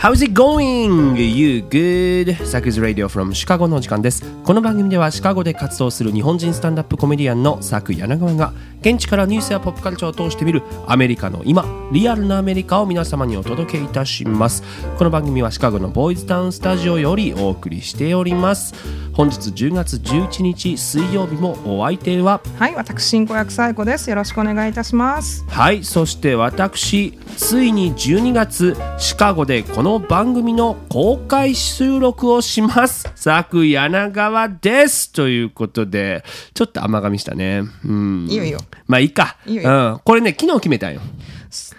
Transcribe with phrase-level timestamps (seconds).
[0.00, 1.14] How's it going?
[1.18, 2.46] You good?
[2.46, 4.24] サクズ Radio from シカゴの時間です。
[4.44, 14.62] この番組ではシカゴで活動する日本人スタンダップコメディアンのサク柳川が現地からニュースやポップカルチャーを通して見るアメリカの今、リアルなアメリカを皆様にお届けいたします。
[14.96, 18.74] この番組はシカゴのボーイズタウンスタジオよりお送りしております。
[19.12, 24.08] 本日10月11日水曜日もお相手ははい、私進行役サイコです。
[24.08, 25.44] よろしくお願いいたします。
[25.48, 38.60] はいそして私ついに12月シカゴでこの番組の公開収録をします佐久柳川ですということでちょっと甘噛みしたねうんいいよいいよ。
[38.86, 39.36] まあいいか。
[39.46, 39.62] いいよ。
[39.62, 41.00] いいうん、これね昨日決めたんよ。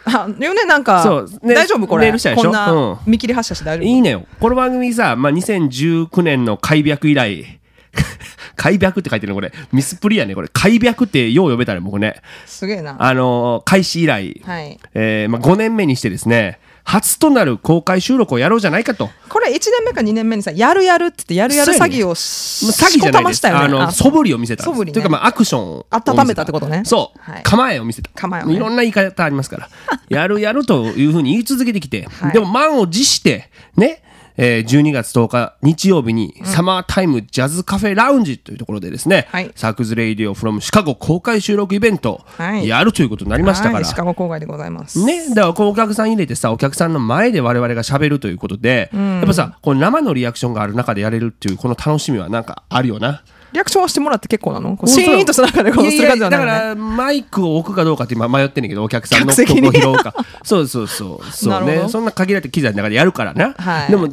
[0.03, 1.30] あ、よね、なんか、そう。
[1.44, 2.06] ね大丈夫これ？
[2.06, 2.44] メールしたでしょ？
[2.44, 2.97] こんな、うん。
[3.06, 3.88] 見切り発車して大丈夫？
[3.88, 4.25] いいねよ。
[4.39, 7.59] この番組さ、まあ、2019年の開闢以来。
[8.56, 9.52] 開闢って書いてるのこれ。
[9.72, 10.50] ミスプリやねこれ。
[10.52, 12.22] 開闢ってよう呼べたね僕ね。
[12.45, 12.95] すげえな。
[13.00, 14.80] あのー開始以来、はい。
[14.94, 19.10] えーまあ、5年目にしてですね初となる公開収録をやろうじゃないかと。
[19.30, 23.46] これ1年目か2年目にさ、やるやるって言って、やるやる詐欺をし、詐欺じゃないです。
[23.46, 23.52] ね。
[23.52, 27.20] あの、あ素振りを見せたねというか、まあ、アクションを温めたってことねそう。
[27.20, 28.09] はい構えを見せた。
[28.14, 29.70] 構えをねいろんな言い方ありますから。
[30.09, 34.04] やるやるというふうに言い続けてきて、はいでも満を持して、ね、
[34.38, 39.52] えー12月10日日曜日に、サマータイムジャズカフェラウンジというところでですね、はい。
[39.56, 42.68] サクズレイディオフロムシカゴ公開収録イベントはい。
[42.68, 45.04] やるということになりましたから、はいシカゴ郊外でございます。
[45.04, 53.24] ね、だからこうお客さん入れてさお客さんの前で我々が喋るということで、やっぱさこう生のリアクションがある中でやれるっていうこの楽しみはなんかあるよな。
[53.53, 54.78] リアクションはしてもらって結構なの？
[54.78, 59.67] こうシーンとした中でこうする感じはないだからマイクを置くかどうかって今迷ってんねんけどお客さんの客席に。
[59.67, 60.13] ここ拾うか。
[60.44, 61.66] そうそうそうそう。
[61.66, 63.91] ねそんな限られた機材の中でやるからな、はい。
[63.91, 64.07] でも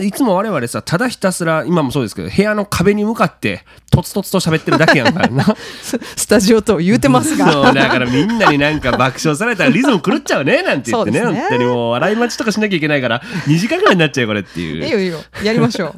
[0.00, 5.44] いつも我々さただひたすら今もそうですけど部屋の壁に向かってとつとつと喋ってるだけやんからな。
[5.82, 7.52] ス スタジオと言うてますが。
[7.52, 11.20] そうだからみんなになんか爆笑されたらリズム狂っちゃうねなんて言ってね。
[11.20, 11.26] ね。
[11.26, 14.84] 本当にもう笑い待ちとかしなきゃいけないから 2時間ぐらいになっちゃうよこれっていう。
[14.84, 15.18] いいよいいよ。
[15.42, 15.94] やりましょ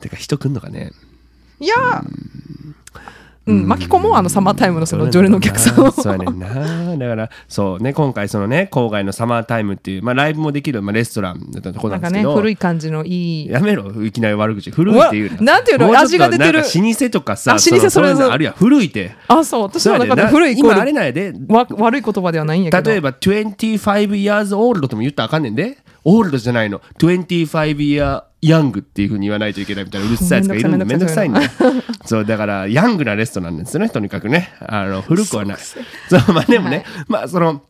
[0.00, 0.90] てか人来んのかね。
[0.92, 1.11] う。
[1.62, 1.74] いや。
[1.76, 2.32] ー
[3.44, 5.90] うん、巻き込もう、あのサマータイムのその常連のお客さんを。
[5.90, 6.96] そうやねんな。
[6.96, 13.48] だからそうね今回そのね郊外のサマータイムっていう、まあ、ライブもできる、まあ、レストランだったところなかね、なんんですけど古い感じのいい。
[13.48, 16.52] やめろいきなり悪口古いっていううわなんていうの味が出てる。
[16.52, 19.16] なんか老舗とかさあ老舗それあるやん古いって。
[19.26, 21.32] あ、そう、私の中で古い今あれーなんやで。
[21.32, 22.90] ルわ悪い言葉ではないんやけど。
[22.90, 25.78] 例えば25 years old とも言ったらあかんねんで。
[26.04, 26.80] オールドじゃないの。
[26.98, 31.82] 25 year young っていうふうに言わないといけないみたいなうるさいやつがいるんでめめんどくさいんどくさいんだよ。
[32.04, 34.52] そうだからヤングなレストランなんですよねとにかくね。
[34.60, 35.58] あの古くはない。
[35.58, 35.74] そ
[36.18, 37.62] うまあでもね、まあその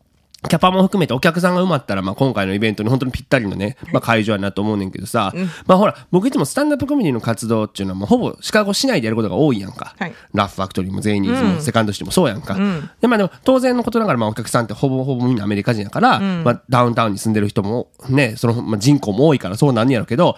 [0.49, 5.33] キャパも含めてお客さんが埋まったら、まあ、今回のイベントに本当にぴったりのね、まあ、会場やなと思うねんけどさ、
[5.67, 10.15] まあほら僕いつもスタンダップコメディの活動っていうのはもうほぼシカゴ市内でやることが多いやんか、はい。
[10.35, 12.57] ラフファクトリーもゼイニーズもセカンドシティもそうやんか、
[13.01, 20.37] でまあでも当然のことながらまあお客さんってほぼほぼみんなアメリカ人やから、まあ、ダウンタウンに住んでる人もねその、まあ、人口も多いからそうなんねやろうけど、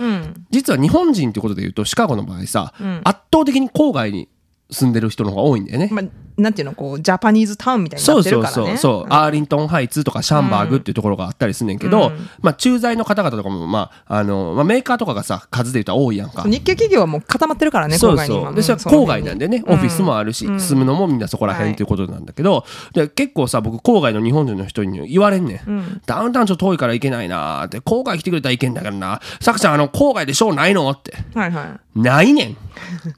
[0.51, 4.29] 実は日本人ってことで言うとシカゴの場合さ、圧倒的に郊外に
[4.71, 5.89] 住んでる人の方が多いんだよね。
[5.91, 6.05] まあ、
[6.37, 8.77] なんていうの、こう、ジャパニーズタウンみたいになってそうそうるからね。
[8.77, 9.01] そう。
[9.03, 16.43] そう、アーリントンハイツとかシャンバーグっていうところがあったりすんねんけど、まあ駐在の方々とかもまああのまあメーカーとかがさ数で言ったら多いやんか。
[16.45, 27.79] 日系企業はもう固まってるからね、そう郊外に今そうでそれは郊外なんでね、オフィスもあるし、住むのもみんなそこら辺はいっていうことなんだけど、で結構さ僕郊外の日本人の人に言われんねん、ダウンタウンちょっと遠いから行けないなーって。
[27.81, 30.91] 郊外来てくれたら行けんだからなさくちゃんあの郊外でショーないの？
[30.91, 31.15] って。
[31.35, 32.01] はいはい。
[32.01, 32.57] ないねん。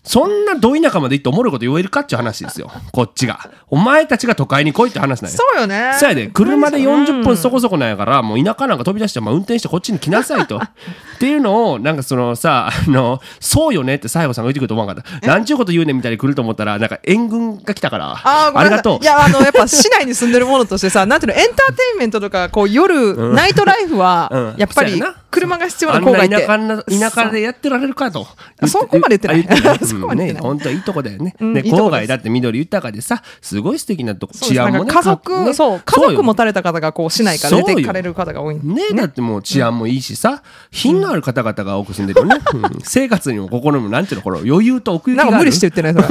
[0.05, 2.71] そんなど田舎まで行っておもろいこと言えるかっていう話ですよ。
[2.93, 3.51] こっちが。
[3.69, 5.39] お前たちが都会に来いって話なんよ。
[5.39, 5.93] そうよね。
[5.99, 10.61] そうやで、車でうん40分そこそこなんやから、もう田舎なんか飛び出して、まあ、運転してこっちに来なさいと。
[11.17, 15.27] っていうのを、なんかそのさ、あの、そうよねって西郷さんが言ってくると思わなかった。
[15.27, 18.99] なんちゅうこと言うねんみたいに来ると思ったら、なんか援軍が来たから、あありがとう。
[19.03, 19.05] い。
[19.05, 26.35] や、あの、やっぱ市内に住んでるものとしてさ、なんていうの、エンターテインメントとか、こう、夜、ナイトライフはうん、やっぱり車が必要あなん郊外って。
[26.35, 28.27] な田舎な田舎でやってられるかと。
[28.61, 29.79] あそこまで言ってない。
[29.87, 30.35] そこまで言ってない。
[30.35, 31.35] ね、本当はいいとこだよね。
[31.41, 34.93] うん郊外だって緑豊かでさ、すごい素敵なとこ、治安もね。
[34.93, 35.53] 家族、ね。
[35.53, 38.59] そう、家よ族持たれた方が、こう、市内から出て行かれる方が多い。
[38.63, 42.37] ねだってもう治安もいいしさ、品のある方々が多く住んでるよね。
[42.55, 45.31] うん生活にも心にも、なんていうの、この余裕と奥行きがある。
[45.33, 45.95] なんか無理して言ってない、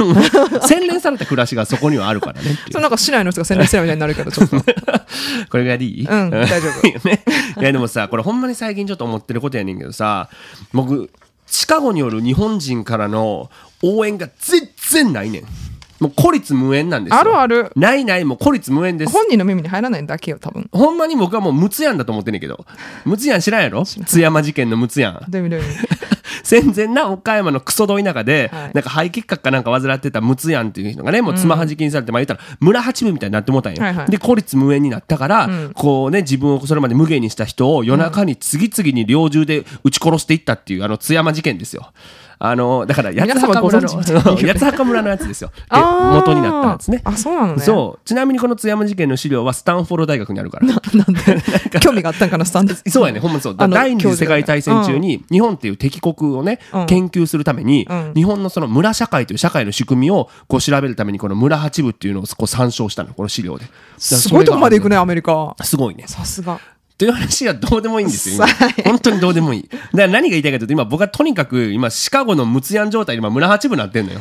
[0.50, 0.60] それ。
[0.60, 4.56] 洗練された暮らしがそこにはあるからねっていうそう、なんか市内の人が洗練してるみたいになるけど、ちょっと。
[5.50, 6.06] これがいい？
[6.06, 7.22] うん大丈夫いいよね。
[7.60, 10.28] いやでもさ、これほんまに最近ちょっと思ってることやねんけどさ、
[10.72, 11.10] 僕、
[11.46, 13.50] シカゴによる日本人からの
[13.82, 15.42] 応援が全然ないねん。
[16.00, 17.20] もう孤立無縁なんですよ。
[17.20, 19.12] あるあるないない、もう孤立無縁です。
[19.12, 20.68] 本人の耳に入らないだけよ、多分。
[20.72, 22.66] ほんまに僕はもうムツヤンだと思ってんねんけど。
[23.04, 23.84] ムツヤン知らんやろ？
[23.84, 25.24] 津山事件のムツヤン。
[25.28, 25.88] どういう意味どういう意味
[26.42, 41.92] 戦前な岡山のクソど田舎で、はいなんか肺結核かなんか患ってたムツヤンっていう人がねもうつまはじきにされて、まあ言ったら村八分みたいになってもうたんよ、はいはいで孤立無縁になったから、こうね自分をそれまで無限にした人を夜中に次々に猟銃で撃ち殺していったっていうあの津山事件ですよ
[42.38, 47.62] あのだから八皆様幡村の八幡村のやつですよ で元になったやつねあ、そうなのね。
[47.62, 51.42] そうちなみにこの津山事件の資料はスタンフォード大学にあるから なんで？
[51.80, 52.74] 興味があったんかな、スタンド。
[52.74, 53.56] そうやね、ほんまにそう。
[53.56, 63.66] 第二次世界大戦中に、日本っていう敵国をね、うん研究するために、うん日本のその村社会という社会の仕組みをこう調べるために、この村八部っていうのをこう参照したの、この資料で。
[63.98, 64.96] すごいとこまで行くね。
[64.96, 65.54] ね、アメリカ。
[65.62, 66.04] すごいね。
[66.06, 66.58] さすが。
[66.98, 68.44] という話はどうでもいいんですよ。
[68.84, 69.68] 本当にどうでもいい。
[69.68, 74.20] だから何が言いたいかというと、今僕はとにかく今、シカゴのムツヤン状態で今、村八部になってんのよ。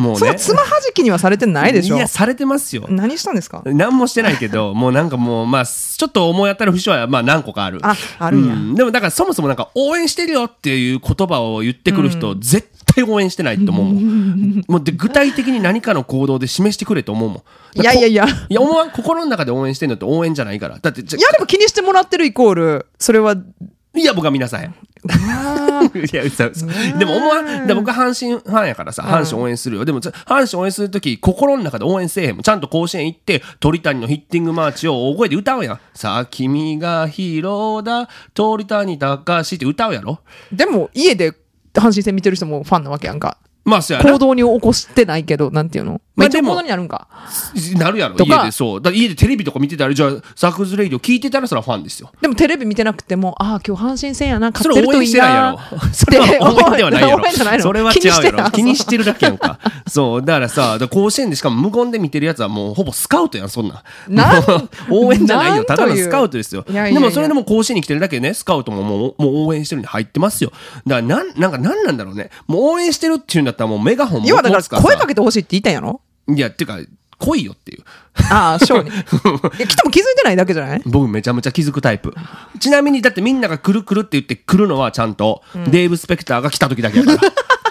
[0.00, 0.18] もうね。
[0.18, 2.86] そのつまはじきにはされてないでしょいや、されてますよ。
[2.88, 3.62] 何したんですか？
[3.66, 7.80] 何もしてないけど、 もうなんかもう、まあ、ちょっと思い当たる節は、まあ何個かある。
[7.82, 14.64] ああるうでもだからそもそもなんか応援してるよっていう言葉を言ってくる人、絶対応援してないと思うもん。
[14.68, 17.44] もうで具体的に何かの行動で示してくれと思うも
[17.76, 17.80] ん。
[17.80, 18.26] いやいやいや。
[18.48, 20.78] いや、思わん、心の中で応援してんのって応援じゃないから。
[20.80, 23.36] だって、いや、でも気にしてもらってるイコール、それは、
[23.94, 24.72] いや、僕は皆さんや。
[26.12, 26.66] いや、嘘嘘。
[26.98, 29.84] でも思わん、で僕は阪神ファンやからさ、阪神応援するよ。
[29.84, 32.42] でも、阪神応援するとき、心の中で応援せえへんもん。
[32.42, 35.80] ちゃんと甲子園行って、鳥谷のヒッティングマーチを大声で歌うやん。
[35.94, 40.20] さあ、君がヒーローだ、鳥谷高しって歌うやろ。
[40.52, 41.32] でも家で
[41.74, 43.38] 阪神戦見てる人もファンなわけやんか。
[43.64, 44.18] まあ、そうやな行。
[44.18, 46.00] 動に起こしてないけど、なんていうの？
[46.16, 47.08] まあ、でも行動になるんか。
[47.76, 48.82] なるやろ、家でそう。
[48.82, 52.10] だ家でテレビとか見てたら、じゃあ、サクズレイディオ聞いてたらそれはファンですよ。
[52.20, 55.58] でもテレビ見てなくても、ああ、今日阪神戦やな、そ勝ってるといいれ応援してないや なろ。
[55.92, 58.50] それは応援ではないやろそれは違うやろ。
[58.50, 59.58] 気気にして にしてるだけやんか。
[59.88, 60.20] そう。
[60.24, 64.14] だからさ、ら甲子園でしかも無言で見てるやつはもうほぼスカウトやん、そんなん。
[64.14, 64.42] な
[64.90, 65.64] 応援じゃないよ。
[65.64, 66.64] ただのスカウトですよ。
[66.68, 70.52] いやいやいやでもそれでも甲子園に来てるだけでね、スカウトももうもう応援してるに入ってますよ。
[70.86, 72.30] だからなん、なんかなんなんだろうね。
[72.46, 76.00] もう応援してるっていうんだったらもうメガホン要はだから声かけけてほしいって言いたんやろ？
[76.28, 76.78] いや、っていうか、
[77.18, 77.82] 来いよっていう。
[78.30, 78.88] ああ、ショーに。
[79.58, 80.82] いや、来ても気づいてないだけじゃない？
[80.86, 82.14] 僕めちゃめちゃ気づくタイプ。
[82.58, 87.20] ちなみに、だってみんなが来る来るって言って来るのはちゃんと、デーブ・スペクターが来た時だけやから。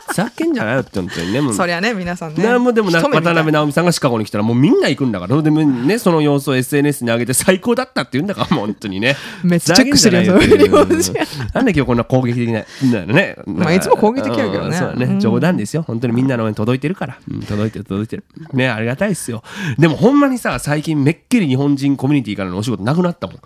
[0.09, 1.41] ふざけんじゃないよって本当にね。
[1.41, 1.53] もう。
[1.53, 2.43] そりゃね、皆さんね。
[2.43, 3.33] なんもでもな一目見たい。
[3.33, 9.15] 渡辺直美さんがシカゴに来たらもうみんな行くんだからでもねその様子を SNS に上げて最高だったって言うんだからもう本当にね。
[9.43, 10.87] めっちゃチェックしてるやんふざけんじゃないよそういう。
[10.87, 11.13] 日本人
[11.53, 12.59] なんで今日こんな攻撃的な
[12.99, 13.37] なのね。
[13.45, 14.67] まあいつも攻撃的やけどね。
[14.67, 15.83] うんそうだね冗談ですよ。
[15.83, 18.23] 本当にみんなの応援届いてるから、うん届いてる届いてる。
[18.53, 19.43] ねありがたいですよ。
[19.77, 23.37] でもほんまにさ最近めっきり日本人コミュニティからのお仕事なくなったもん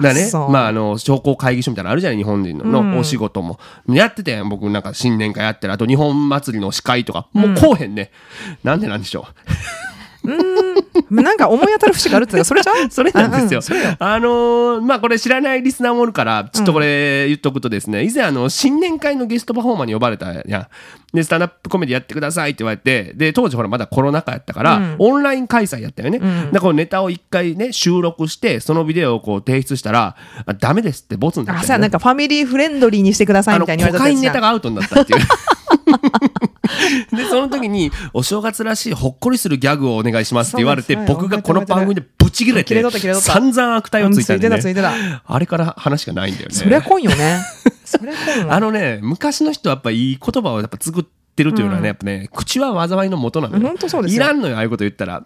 [0.00, 0.30] だね。
[0.32, 3.58] まああの商工会議所みたいなのあるじゃない日本人の,、のお仕事も。
[3.88, 7.94] やってて僕なんか新年会やってるあと日本祭りの司会とかもうこうへん。
[7.94, 8.10] ね、
[8.62, 9.26] なんでなんでしょ
[11.10, 13.96] なんか思い当たる節があるっていうか、それじゃう それなんですよ、うそれよ。
[13.98, 20.66] あのーまあこれ知らないリスナーもおるからちょっとこれ言っとくとですね、以前あの新年会のゲストパフォーマーに呼ばれたやん。
[21.12, 30.16] でスタンダップコメディやってくださいって言われてで当時ほらまだコロナ禍やったから、オンライン開催やったよね、だからこのネタを一回ね収録してそのビデオをこう提出したら
[30.46, 31.74] あダメですってボツになっあ、たよね。
[31.74, 35.20] さなんかファミリーフレンドリーにしてくださいあのみたいに言われたやつじゃんがアウトになったっていう。
[37.12, 42.82] でその時にお正月らしいほっこりするギャグをお願いしますって言われて僕がこの番組でブチ切れて
[43.14, 44.56] 散々悪態をついたんで、ね。
[44.56, 46.54] うんついてたついてあれから話がないんだよね。
[46.54, 47.40] そりゃ来んよね。
[47.84, 54.22] そりゃ来んわあのね昔の人はやっぱいい言葉をやっぱ作ってるというのはね、やっぱね口は災いの元なのよそうですよ。
[54.22, 55.24] いらんのよああいうこと言ったら。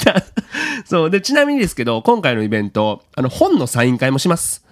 [0.84, 1.10] そう。
[1.10, 4.64] でちなみにですけど今回のイベントあの本のサイン会もします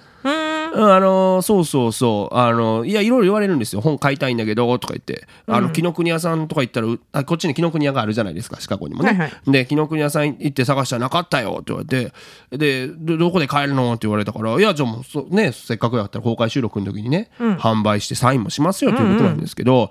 [0.76, 2.36] うん、あのーそうそうそう。
[2.36, 3.80] あのいやいろいろ言われるんですよ。
[3.80, 5.26] 本買いたいんだけどとか言って。
[5.46, 9.50] あの紀ノ国屋さんとか行ったらうあこっちに紀ノ国屋があるじゃないですかシカゴにもね、はいはい。
[9.50, 12.12] で紀ノ国屋さん行って探したらなかったよって言われて。
[12.56, 13.92] でどどこで買えるの？
[13.92, 19.90] って言われたからいやじゃあもうそ、ね、せっかくやったら公開収録の時にね、販売してサインもしますよということなんですけど、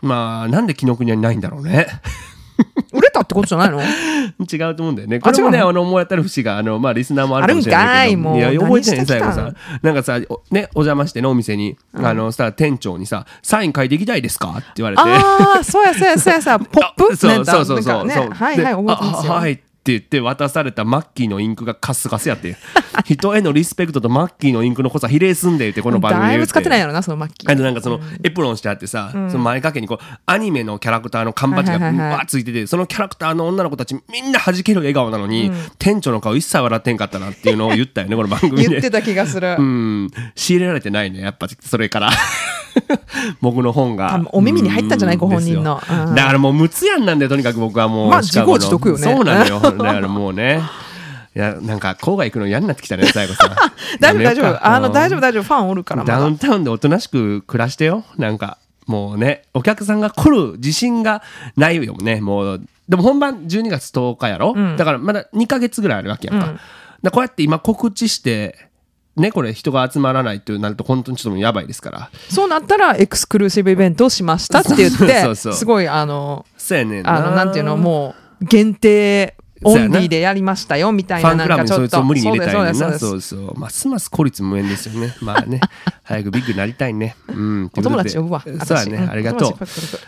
[0.00, 1.86] まあなんで紀ノ国屋にないんだろうね
[2.92, 3.80] 売れたってことじゃないの？
[3.80, 5.20] 違うと思うんだよね。
[5.20, 8.22] これもね、あの、思い当たる節が、あの、まあ、リスナーもあるかもしれあないけど。
[8.22, 9.52] もうや、覚えてない最後さ。
[9.82, 14.54] なんかさ、おね、お邪魔してね、お店に、あの、したら店長にさ、サイン書いていきたいですか？
[14.58, 15.02] って言われて。
[15.04, 17.16] ああ、そうやそうやそうやさ、 ポップ？
[17.16, 17.96] そうそうそうそう。
[18.08, 19.52] はいはい、で覚えてますはい。
[19.52, 22.56] って言って渡されたマッキーのインクがカスカスやって。
[23.04, 26.38] 人へのリスペクトとマッキーのインクの濃さ比例すんでって、この番組でだい。
[26.38, 27.52] ぶ使ってないやろな、そのマッキー。
[27.52, 38.68] あとなんかそのエプロンしてあってさ、その前掛けにこうアニメのキャラクターの缶バッジがわーついててそのキャラクターの女の子たちみんな弾ける笑顔なのに、店長の顔一切笑ってんかったなっていうのを言ったよねこの番組で。
[38.68, 39.56] 言ってた気がする。
[39.58, 39.62] う。
[39.62, 40.10] ん。
[40.34, 42.10] 仕入れられてないねやっぱそれから。
[43.40, 44.20] 僕の本が。
[44.32, 45.80] お耳に入ったんじゃないうんご本人の。
[45.88, 49.02] うんだからもう無つやんなんだよとにかく僕はもうまあ自業自得よね。
[49.02, 50.60] そうなのよだからもうね
[51.34, 53.54] いやなんか郊外行くの嫌になってきたね最後さ
[54.00, 54.66] 大丈夫大丈夫。
[54.66, 55.42] あの、大丈夫夫大丈夫。
[55.42, 56.04] ファンおるから。
[56.04, 61.22] ダウンタウンでおとなしく暮らしてよなんかもうね、お客さんが来る自信が
[61.56, 62.60] ないよね、もう。
[62.88, 66.46] でも本番12月10日やろ、んだからまだ2ヶ月ぐらいあるわけやんか。
[66.46, 66.60] うん
[67.02, 68.56] だこうやって今告知して、
[69.16, 72.10] ね、これ人が集まらないってなると本当にちょっとやばいですから。
[72.28, 77.16] そうなったらエクスクルーシブイベントをしましたって言ってすごいあのそうやねんな。
[77.16, 82.74] あのなんていうのもう限定オンリーでやりましたよみたいファななんかちょっとを無理に入れたい。
[82.74, 83.58] そうですそうですそうそう。
[83.58, 85.14] ますます孤立無縁ですよね。
[85.20, 85.60] まあね、
[86.02, 87.16] 早くビッグになりたいね。
[87.28, 87.70] うん。
[87.76, 88.98] お友達呼ぶわそうやね。
[88.98, 89.66] 私ありがとう。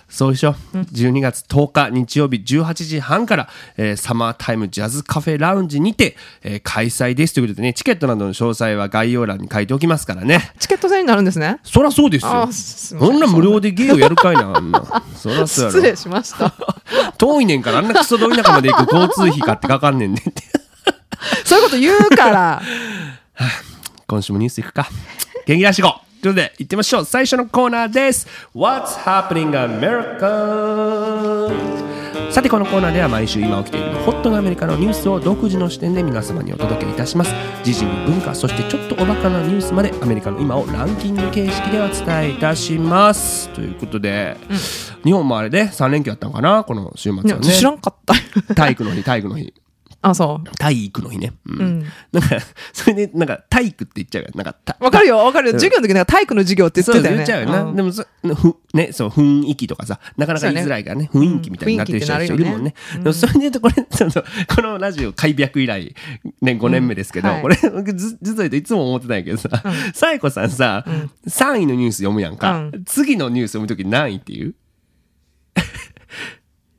[0.09, 0.55] そうでしょ。
[0.75, 10.53] 12月10日日曜日18時半から、えーサマータイムジャズカフェラウンジにて、えー開催ですということでね、チケットなどの詳細は概要欄に書いておきますからね。
[10.59, 14.83] チケット制になるんですねそらそうですよそんな無料でゲーをやるかいな、あんな。
[15.15, 15.79] そらそうやろ。
[15.79, 16.53] 失礼しました
[17.19, 20.43] 遠いねんから、あんなクソど田舎まで行く交通費買ってかかんねんねんって。
[21.45, 22.63] そういうこと言うから
[24.07, 24.89] 今週もニュースいくか。
[25.47, 27.05] 元気出していこうということで、行ってみましょう。
[27.05, 28.29] 最初のコーナーです。
[28.55, 31.51] What's happening America?
[32.31, 37.35] さて、このコーナーでは毎週今起きているホットなアメリカのニュースを独自の視点で皆様にお届けいたします。
[37.65, 43.49] 時事に文化、そしてちょっとおバカなニュースまでアメリカの今をランキング形式でお伝えいたします。
[43.49, 44.37] ということで、
[45.03, 47.53] 日本もあれで3連休あったのかなこの週末はね。
[47.53, 48.15] 知らんかった
[48.55, 49.53] 体育の日、体育の日。
[50.05, 50.57] あそう。
[50.59, 51.33] 体育の日ね。
[51.47, 51.59] うん。
[51.61, 51.85] うん。
[52.13, 52.39] なんか、
[52.75, 54.31] それで、なんか、体育って言っちゃうよ。
[54.35, 54.77] なんか、た。
[54.81, 55.53] わかるよわかるよ。
[55.55, 55.61] うん。
[55.61, 57.25] 授業の時なんか体育の授業って言そうってたよね。
[57.25, 57.63] 言っちゃうよな。
[57.71, 57.77] うん。
[57.77, 58.05] でもそ、
[58.35, 62.75] ふ、ね、そう、雰囲気とかさ、なかなか言いづらいからね、雰囲気みたいになってる人うんいるもんね。
[62.95, 65.95] でも、それで言うと、これ、ちょっと、このラジオ開闢以来、
[66.41, 67.43] ね、5年目ですけど、うんはい。
[67.43, 69.49] これ、僕ず実は言うといつも思ってたんやけどさ、
[69.95, 70.85] さえこさんさ、
[71.29, 72.71] 3位のニュース読むやんか。
[72.73, 72.85] うん。
[72.85, 74.55] 次のニュース読むとき何位っていう？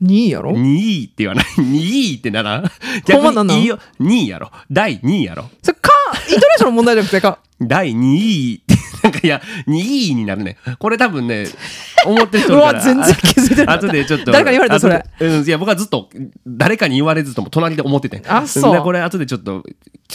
[0.04, 1.46] 2位やろ ?2 位って言わない。
[1.58, 2.64] 2位ってなら
[3.06, 3.80] 逆にいいよ。
[4.00, 4.52] 2位やろ。
[4.70, 5.50] 第2位やろ。
[5.62, 5.92] それか
[6.30, 10.58] イントネーションの問題じゃなくてか第2位って、なんかいや、2位になるね。
[10.80, 11.46] これ多分ね、
[12.06, 14.32] 思ってる人うわ全然気づいてなかった後でちょっと。
[14.32, 16.10] 誰かに言われたそれうん、いや、僕はずっと、
[16.48, 18.22] 誰かに言われずとも隣で思ってて。
[18.28, 19.64] あそうでこれ後でちょっと、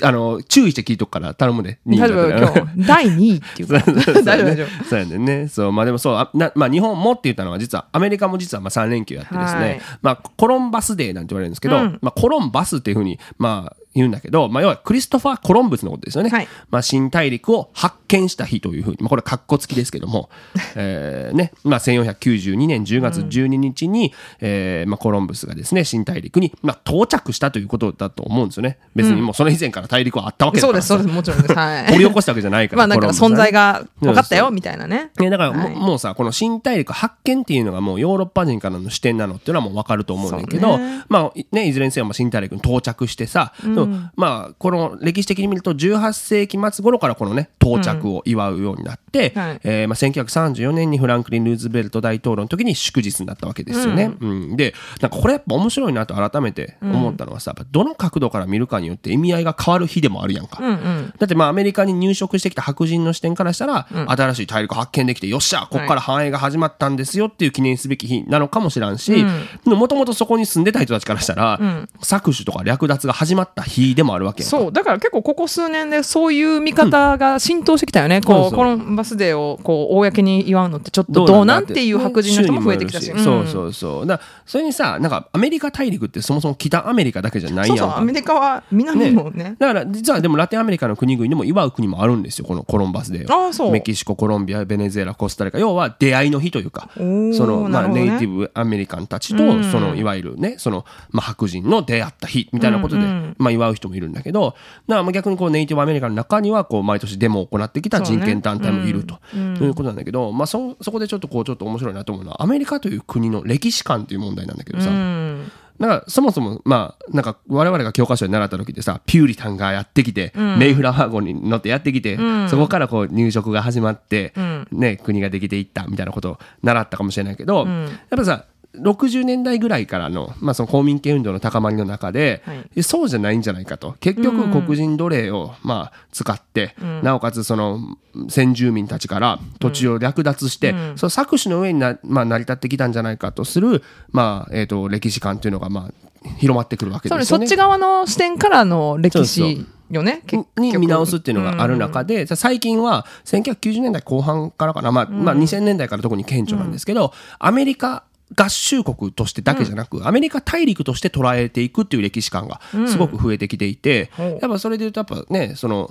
[0.03, 1.81] あの、注意して聞いとくから頼むね。
[1.87, 3.79] 2位大丈夫今日第2位っていうか
[4.23, 5.49] 大丈夫大丈夫そうやねんね。
[5.49, 16.31] そう、まあでもそう、あなまあ日本もって言ったのは実は、アメリカも実はまあ3連休やってですね、はいまあコロンバスデーなんて言われるんですけど、うんまあコロンバスっていうふうに、まあ言うんだけど、まあ要はクリストファー・コロンブスのことですよね。
[16.31, 20.31] はいまあ新大陸を発見した日というふうに、まあこれは格好付きですけども、
[20.75, 28.79] えーね、まあ1492年10月12日に、えーまあコロンブスがですね、新大陸に、まあ到着したということだと思うんですよね。
[28.97, 31.55] 別にもうその以前から大陸はあったわけだからそうですそうですもちろんです。
[31.55, 31.87] はい。
[31.93, 32.79] 掘り起こしたわけじゃないから。
[32.79, 35.11] まあなんか存在が分かったよみたいなね。
[35.19, 35.75] ね、だからも,、はい。
[35.75, 41.05] もうさ、この新大陸発見っていうのがもうヨーロッパ人からの視点なのっていうのはもう分かると思うんだけど、ね。
[41.09, 49.61] まあね、いずれにせよまあ新大陸に到着してさ、でもまあこの歴史的に見ると18世紀末頃からこのね、到着を祝うようになって、はい。
[49.65, 54.13] えーまあ1934年にフランクリン・ルーズベルト大統領の時に祝日になったわけですよね。
[54.21, 54.57] うん。
[54.57, 60.59] で、なんかこれやっぱ面白いなと改めて思ったのはさ、どの角度から見るかによって意味合いが変わる日でもあるやんか。
[60.63, 61.15] うんうん。
[61.19, 69.25] だってまあアメリカに入植してきた白人の視点からしたら、新しい大陸発見できてよっしゃここから繁栄が始まったんですよっていう記念すべき日なのかもしらんし
[69.65, 71.59] もともとそこに住んでた人たちからしたら、
[72.01, 74.57] 搾取とか略奪が始まった日でもあるわけやんか。
[74.59, 74.73] そう。
[74.73, 81.89] だから結構ここ数年でそういう見方が浸透してきたよね、こうコロンバスデーをこう公に祝うのってちょっとどうなんて。
[81.89, 84.07] いう白人の人も増えてきたし、そうそうそう。
[84.07, 87.83] だそれにさなんかアメリカ大陸ってそもそも北アメリカだけじゃないやんか。
[87.83, 88.01] そうそう。
[88.01, 89.57] アメリカは南もね。
[89.59, 93.71] だから実はでもラテンアメリカの国々でも祝う国もあるんですよこのコロンバスデーをああそう。
[93.71, 95.59] メキシココロンビアベネズエラコスタリカ。
[95.59, 99.65] 要は出会いの日というかその、まあ、ネイティブアメリカンたちと、うん。
[99.65, 103.37] そのいわゆるねその、まあ、白人の出会った日みたいなことで、うんうん。
[103.39, 104.55] まあ、祝う人もいるんだけど
[104.87, 115.51] だ逆にこうネイティブアメリカの中にはこう毎年デモを行ってきた人権団体もいると、いうことなんだけど、まあ、そそこでちょっとこうちょっと面白いなと思うのはアメリカという国の歴史観という問題なんだけどさ、うん。
[115.79, 122.19] なんかそもそもまあなんか我々が教科書で習った時でさピューリタンがやってきて、メイフラワー号に乗ってやってきて、
[122.49, 124.33] そこからこう入植が始まって、
[124.73, 128.45] ね、国ができていったみたいなことを習ったかもしれないけど、やっぱさ
[128.75, 132.83] 60年代ぐらいからの,、まあその公民権運動の高まりの中で、はい。
[132.83, 133.97] そうじゃないんじゃないかと。
[134.01, 137.81] 結局黒人奴隷をまあ使って、なおかつその
[138.29, 146.09] 先住民たちから土地を略奪して、その搾取の上にな、まあ、成り立ってきたんじゃないかとする、まあえー、と歴史観というのがまあ
[146.39, 147.25] 広まってくるわけですよね。
[147.25, 150.03] そっち側の視点からの歴史よ。
[150.03, 150.23] ね
[150.57, 158.05] に見直すっていうのがある中で、最近は1990年代後半からかな、まあまあ、2000年代から特に顕著なんですけど、アメリカ
[158.37, 164.23] 合衆国としてだけじゃなく、アメリカ大陸として捉えていくっていう歴史観がすごく増えてきていて、う。
[164.23, 165.91] んやっぱそれで言うとやっぱねその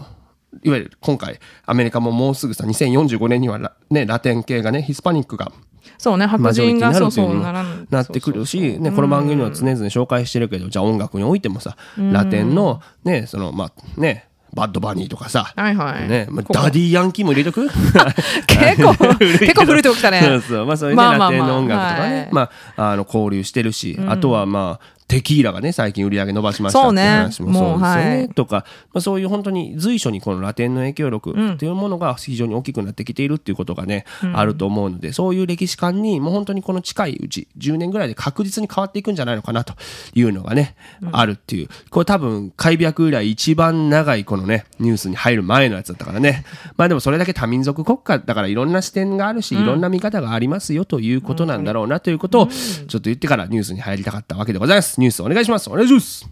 [0.64, 5.52] いわゆる今回アメリカももうすぐさ2045年にはラ,、ね、ラテン系がねヒスパニックが
[5.98, 16.08] そうね白人がそうそうななってくるし、ね、この番組では常々紹介してるけど、じゃあ音楽においてもさ、ラテンの、ね、その、まあ、ね、バッドバニーとかさ、はいはい。
[16.10, 17.68] ね、まあ、ダディヤンキーも入れとく？
[18.48, 20.22] 結構 結構古いとこ来たね。
[20.22, 21.32] そうそう、まあそういうね、まあまあまあ。
[21.32, 22.30] ラテンの音楽とかね、はい。
[22.32, 28.24] まあ、あの、交流してるし、あとはまあ、テキーラがね、最近売り上げ伸ばしましたってそうね話もそうですよね。
[28.26, 39.76] いとか、まあそういう本当に随所にこのラテンの影響力っていうものが非常に大きくなってきているっていうことがね、あると思うので、そういう歴史観にもう本当にこの近いうち、10年ぐらいで確実に変わっていくんじゃないのかなと
[40.14, 40.76] いうのがね、
[41.14, 41.70] あるっていう。
[41.90, 46.44] これ多分、開闢以来一番長いこのね、ニュースに入る前のやつだったからね。
[46.76, 54.97] まあでもそれだけ多民族国家だからいろんな視点があるし、いろんな見方がありますよということなんだろうなということを、ちょっと言ってからニュースに入りたかったわけでございます。
[54.98, 55.70] ニュースお願いします。
[55.70, 56.28] お願いします。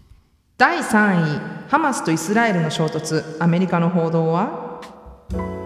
[0.58, 3.36] 第3位ハマスとイスラエルの衝突。
[3.38, 4.66] アメリカの報道は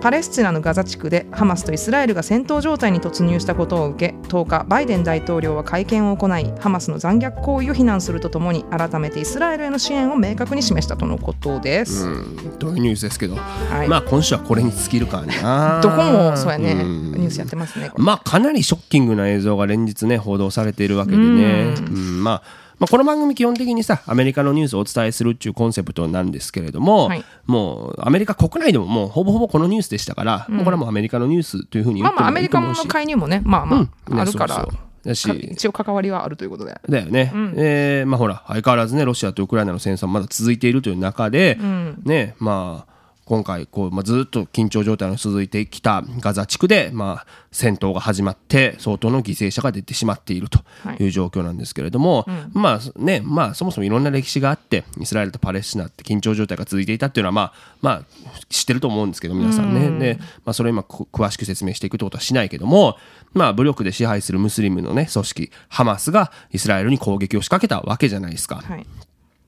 [0.01, 13.89] パレスチナのガザ地区でハマスとイスラエルが戦闘状態に突入したことを受け10日バイデン大統領は会見を行いハマスの残虐行為を非難するとともに改めてイスラエルへの支援を明確に示したとのことです、うん、というニュースですけど、はい。
[13.89, 15.81] まあ今週はこれに尽きるからな。
[15.83, 17.13] どこもそうやね、ん。
[17.13, 27.25] ニュースやってますねまあかなりショッキングな映像が連日ね報道されているわけでね、うんまあまあ、この番組基本的にさアメリカのニュースをお伝えするっていうコンセプトなんですけれども、はい。
[27.45, 33.85] もうアメリカ国内でももうほぼほぼこのニュースでしたから、もうこれはもうアメリカのニュースというふうに言ってまあまあアもいメリカの介入もねまあまあ、うん。
[34.17, 35.09] ねあるからそうそう。
[35.09, 36.81] だしか一応関わりはあるということで。
[36.89, 41.59] だよね、えーまあほら相変わらずねロシアとウクライナの戦争はまだ続いているという中で、
[42.05, 42.90] ねまあ
[43.31, 50.59] 今回こう、まあ、ずっと緊張状態の続いてきたガザ地区で、まあ、戦闘が始まって相当の犠牲者が出てしまっていると
[50.99, 51.07] い。
[51.07, 58.05] う状況なんですけれども、まあねまあ、そもそもいろんな歴史があってイスラエルとパレスチナって緊張状態が続いていたっていうのは、まあまあ、
[58.49, 62.97] 知ってると思うんですけど皆さんね、でまあ、それを今く詳しく説明していくってことはしないけども、
[63.33, 68.57] まあ、武力で支配するムスリムの、ね、組織ハマスがイスラエルに攻撃を仕掛けたわけじゃないですか。
[68.57, 68.87] はい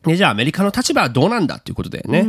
[0.04, 2.20] で、じゃあアメリカの立場はどうなんだっていうことだよね。
[2.20, 2.24] う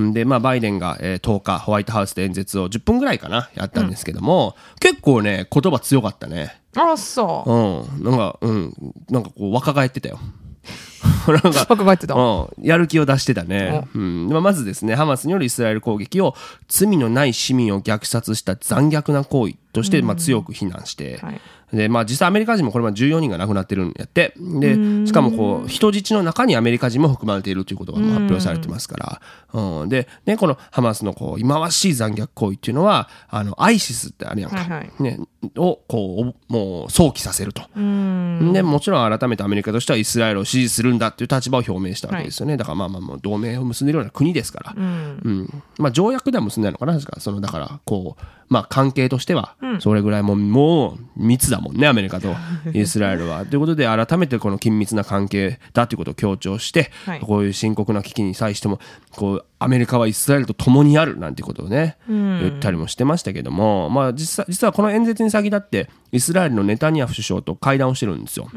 [0.00, 6.56] んで、まあ、バイデンが、えー10日、ホワイトハウスで演説を10分ぐらいかな、やったんですけども、結構ね、言葉強かったね。
[6.76, 8.04] あそううん。
[8.04, 8.74] なんか、うん。
[9.10, 10.18] なんかこう、若返ってたよ。
[11.28, 12.20] なんか、 若返ってたう
[12.58, 13.86] ん、やる気を出してたね。
[13.94, 16.34] うんまあ、まずですね、ハマスによるイスラエル攻撃を
[16.68, 21.40] 罪のない市民を虐殺した残虐な行為として、まあ、強く非難して、はい
[21.72, 24.34] で、まあ、実際アメリカ人もこれまで14人が亡くなってるんやって。
[24.36, 29.20] で、しかもこう、人質の中にアメリカ人も含まれているということがもう発表されてますから。
[29.54, 29.88] うん。
[29.88, 34.58] で、ね、このハマスのこう、忌まわしい残虐行為っていうのは、あの、アイシスってあるやんか。
[34.58, 35.18] はいはいね、
[35.56, 37.62] を、こう、もう、想起させると。
[37.74, 42.56] で、もちろん改めてアメリカとしてはイスラエルを支持するんだっていう立場を表明したわけですよね。
[42.56, 44.74] だからまあまあまあ、同盟を結んでいるような国ですから。
[44.76, 45.62] うん。
[45.78, 47.00] まあ、条約では結んでないのかな。
[47.18, 48.22] その、だから、こう、
[48.52, 52.34] まあ、関係としては、それぐらいもう、もう、密だもんね、アメリカと
[52.74, 53.46] イスラエルは。
[53.46, 58.78] ということで、改めてこの緊密な関係だということを強調して、はいこういう深刻な危機に際しても、
[59.12, 68.48] こう、アメリカはイスラエルと共にあるなんてことをね、言ったりもしてましたけども、まあ、実際、実はこの演説に先立って、イスラエルのネタニヤフ首相と会談をしてるんですよ。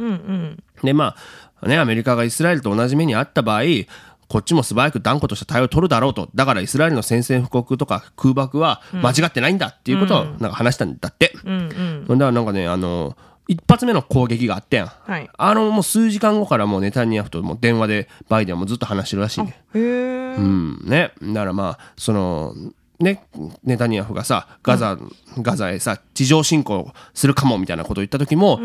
[0.84, 1.16] で、ま
[1.62, 3.62] あ、ね、アメリカがイスラエルと同じ目にあった場合、
[4.28, 6.30] こっちも素早く断固とした対応を取るだろうと。
[6.36, 11.34] だからイスラエルの宣戦布告とか空爆は間違ってないんだっていうことをなんか話したんだって。
[11.36, 13.16] だからなんかね、あの、
[13.48, 14.88] 一発目の攻撃があったやん。
[14.88, 19.62] はいあの、もう数時間後からもうネタニヤフともう電話でバイデンはもうずっと話してるらしいね。
[19.74, 21.12] へえうん、ね。
[21.22, 22.54] だからまあ、その、
[23.00, 23.24] ね、
[23.64, 24.98] ネタニヤフがさ、ガザ、
[25.40, 28.60] ガザへさ、地上侵攻するかもみたいなことを言った時も、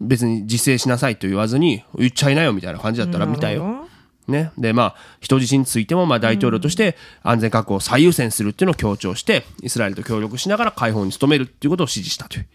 [0.00, 3.86] 別に自制しなさいと言わずに、言っちゃいなよみたいな感じだったら見たよ。
[4.28, 4.52] ね。
[4.58, 12.46] で、まあ、人質についても、まあ、大統領として安全確保を最優先するっていうのを強調して、イスラエルと協力しながら解放に努めるっていうことを指示したという。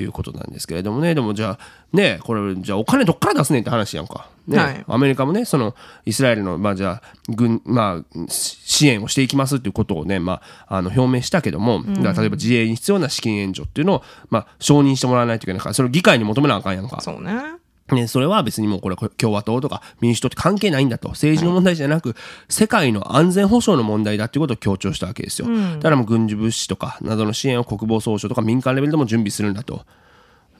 [0.00, 1.14] いうことなんですけれどもね。
[1.14, 1.58] でもじゃあ、
[1.92, 4.28] ね、これ、じゃあお金どっから出すねんって話やんか。
[4.46, 4.58] ね。
[4.58, 5.74] はいアメリカもね、その、
[6.04, 17.00] イスラエルの、まあじゃあ、軍、まあ、し支援をしていきますっていうことをね、まあ、あの、表明したけども、例えば自衛に必要な資金援助っていうのを、まあ、承認してもらわないといけないから、それを議会に求めなあかんやんか。
[17.00, 21.10] そうねね、それは別にもうこれ共和党とか民主党って関係ないんだと。
[21.10, 22.16] 政治の問題じゃなく、
[22.48, 29.84] 世界の安全保障の問題だっていうことを強調したわけですよ、だからもう軍事物資とかなどの支援を国防総省とか民間レベルでも準備するんだと。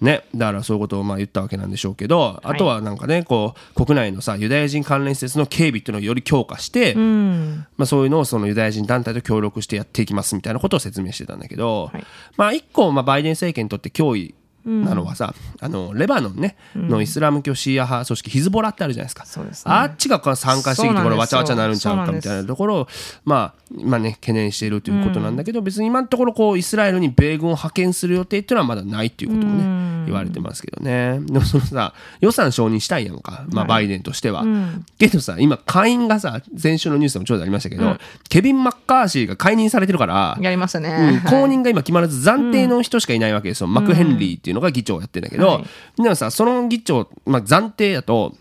[0.00, 12.04] ね、だからそういうことをまあ言ったわけなんでしょうけど、あとはなんかねこう国内のさユダヤ人関連施設の警備っていうのをより強化して、まあ、そういうのをそのユダヤ人団体と協力してやっていきますみたいなことを説明してたんだけど、はい。
[12.36, 14.34] まあ一個まあバイデン政権にとって脅威
[14.64, 19.26] なのはさ、あのレバノンね、のイスラム教シーア派組織ヒズボラってあるじゃないですか。
[19.26, 19.74] そうですね。
[19.74, 22.88] あっちが参加してきてこれわちゃわちゃになるんちゃうかみたいなところを
[23.24, 31.20] まあ今ね懸念しているということなんだけど、別に今のところこうイスラエルに米軍を派遣する予定っていうのはまだないっていうこともね、言われてますけどね。
[31.20, 34.44] でもそのさ予算承認したいやんか、まあ、バイデンとしては、
[34.98, 37.96] けどさ今下院がさ先週のニュースでもちょうどありましたけど、
[38.28, 46.02] ケビン・マッカーシーが解任されてるからやりましたね、うん、はい公認が今決まらず暫定の人しかいないわけですよ、マクヘンリーっていうのが議長をやってるんだけど、はい。
[46.02, 48.34] でもさその議長、まあ、暫定だと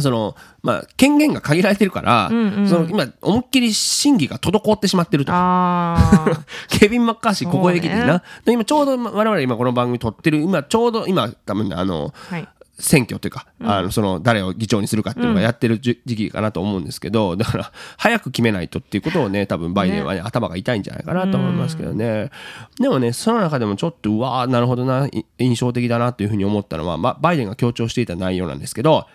[0.00, 5.32] そのまあ、権限が限られてるから、その今思いっきり審議が滞ってしまってると。
[6.68, 22.30] ケビン・マッカーシーここへ来てな、で今ちょうど我々今この番組撮ってる今ちょうど今多分ねあの、はい選挙というか、あのその誰を議長にするかっていうのがやってるじ時期かなと思うんですけど、だから早く決めないとっていうことをね多分バイデンはね頭が痛いんじゃないかなと思いますけどね、
[22.78, 29.06] でもねその中でもちょっとうわーなるほどない印象的だなというふうに思ったのは、まあ、バイデンが強調していた内容なんですけど、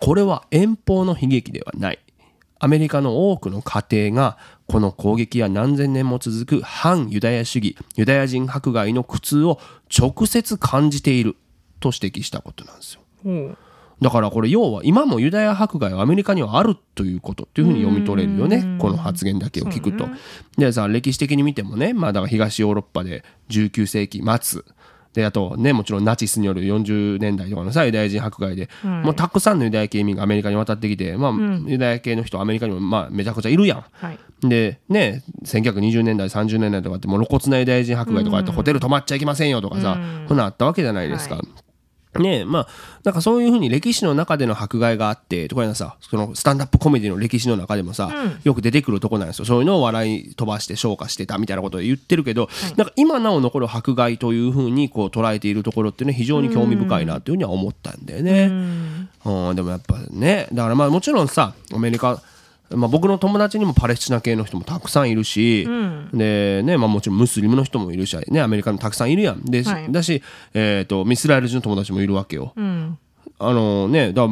[0.00, 1.98] これは遠方の悲劇ではない。
[2.62, 9.58] アメリカの多くの家庭がこの攻撃や何千年も続く反ユダヤ主義ユダヤ人迫害の苦痛を
[9.98, 11.36] 直接感じている
[11.80, 13.00] と指摘したことなんですよ。
[13.24, 13.58] ほう。
[14.00, 18.78] だからこれ要は今もユダヤ迫害はアメリカにはあるということっていうふうに読み取れるよね。
[18.78, 20.08] この発言だけを聞くと。
[20.56, 24.62] でさ歴史的に見てもねまあだから東ヨーロッパで19世紀末。
[25.12, 31.32] であとねもちろんナチスによる40年代とかのさユダヤ人迫害で、もうたくさんのユダヤ系移民がアメリカに渡ってきて、まあ
[31.66, 33.84] ユダヤ系の人はアメリカにもまあめちゃくちゃいるやん。
[33.92, 34.18] はい。
[34.48, 40.36] でね1920年代30年代とかってもう露骨なユダヤ人迫害とかあってホテル泊まっちゃいけませんよとかさ、そん。
[40.38, 41.34] なんあったわけじゃないですか。
[41.34, 41.42] は
[42.20, 42.68] ねえまあ
[43.04, 48.10] なんかそういうふうに歴史の中での迫害があってとかいうのはさそのスタンダップコメディの歴史の中でもさ、
[48.44, 49.44] よく出てくるとこなんですよ。
[49.44, 58.46] そういうのを笑い飛ばして消化してたみたいなことを言ってるけど、なんか今なお残る迫害というふうにこう捉えているところっていうのは非常に興味深いなというふうには思ったんだよね。
[59.24, 62.22] うん、でもやっぱねだからまあもちろんさアメリカ
[62.70, 65.66] まあ、僕の友達にもパレスチナ系の人もたくさんいるし、
[66.12, 69.44] でねまあ、もちろんムスリムの人もいるし、ね、アメリカにもたくさんいるやん。
[69.44, 69.90] で、はい。
[69.90, 70.22] だし、
[70.54, 72.98] えー、とイスラエル人の友達もいるわけよ、うん。
[73.38, 74.26] あのねだ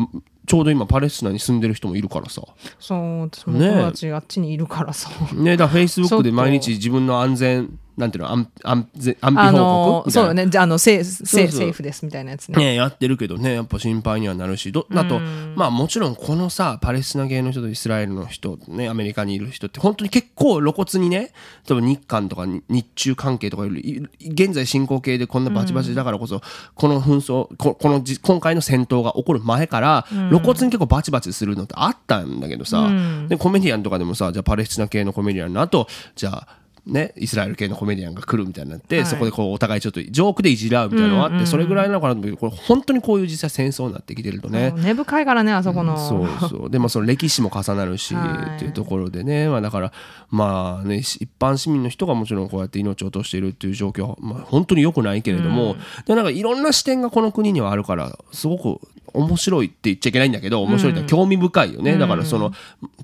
[0.47, 2.43] ちょうど今パレスチナに住んでる人もいるからさ。
[2.79, 10.09] そう私も友達あっちにいるからさ、ねだフェイスブックで毎日自分の安全なんていうの安安全安否報告？
[10.09, 10.23] みたいな。
[10.23, 10.47] そうよね。
[10.49, 12.57] じゃああのセセーフセーフですみたいなやつね。
[12.57, 15.19] ね、やってるけどねやっぱ心配にはなるしどあと、
[15.57, 21.33] まあもちろんこのさパレスチナ系の人とイスラエルの人ねアメリカにいる人って本当に結構露骨にね
[21.69, 26.41] 例えば日韓とかに日中関係とかよりい現在進行形でこんなバチバチだからこそ、
[26.75, 32.89] この紛争ここのじ今回の戦闘が起こる前から、露骨に結構バチバチするのってあったんだけどさ、
[33.29, 36.49] でコメディアンとかでもさじゃあパレスチナ系のコメディアンの後じゃあ
[36.89, 39.07] ね、イスラエル系のコメディアンが来るみたいになって、はい。
[39.07, 46.71] そこでこうお互いちょっとジョークでいじり合うみたいなのがあって、それぐらいなのかなと思うけどこれ本当にこういう実際戦争になってきてるとね、根深いからねあそこの、そうそう。
[46.71, 48.57] でもその歴史も重なるし、はい。
[48.57, 49.93] っていうところでね、まあ、だから
[50.31, 58.81] まあねし一般市民の人がもちろんこうやって命を落としているっていう状況は、まあ、本当に良くないけれども、でもなんかいろんな視点がこの国にはあるからすごく
[59.15, 62.53] 面白いって言っちゃいけないんだけど面白いって興味深いよね、だからその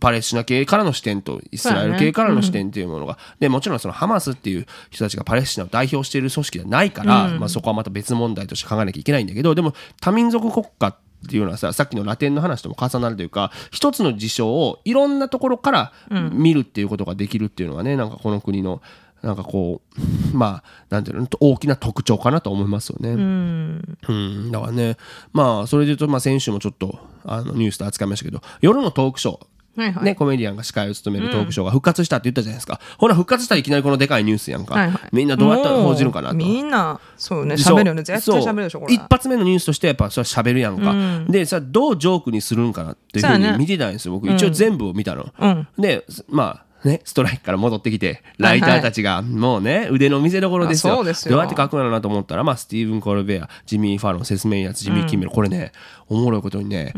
[0.01, 15.93] パレスチナ系からの視点とイスラエル系からの視点っていうものが、でもちろんそのハマスっていう人たちがパレスチナを代表している組織ではないから、まあ、そこはまた別問題として考えなきゃいけないんだけどでも多民族国家っていうのはささっきのラテンの話とも重なるというか一つの事象をいろんなところから
[16.33, 18.83] 見るっていうことができるっていうのはねなんかこの国の
[19.25, 20.01] なんかこう
[20.37, 23.11] まあなんていうの大きな特徴かなと思いますよね。
[23.11, 24.97] うん、だからね
[25.33, 29.47] まあそれで言うと、まあ、先週もちょっとあのニュースで扱いましたけど夜のトークショー。
[29.77, 30.05] はいはい。
[30.05, 35.01] ね、コメディアンが司会を務めるトークショーが復活したって言ったじゃないですか、ほら復活したらいきなりこのでかいニュースやんか、はいはい。
[35.13, 36.37] みんなどうやったら報じるかなと。
[36.37, 38.05] みんなそうよね喋るよね。
[38.05, 38.95] 絶対喋るでしょこれ。
[38.95, 40.95] 一発目のニュースとしてやっぱそれは喋るやんか、
[41.29, 44.31] でさどうジョークにするんかなっていうふうに見てたんですよ僕。
[44.31, 45.67] 一応全部を見たの、うん。
[45.77, 50.93] でまあね、ストライキから戻ってきてライターたちがもうね腕の見せ所ですよ。
[50.93, 51.33] あそうですよ。
[51.33, 55.73] どうやって書くのかなと思ったら、まあ、スティーブン・コルベアジミー・ファロンセス・メイヤーズジミー・キンメル、これね
[56.09, 56.93] おもろいことにね、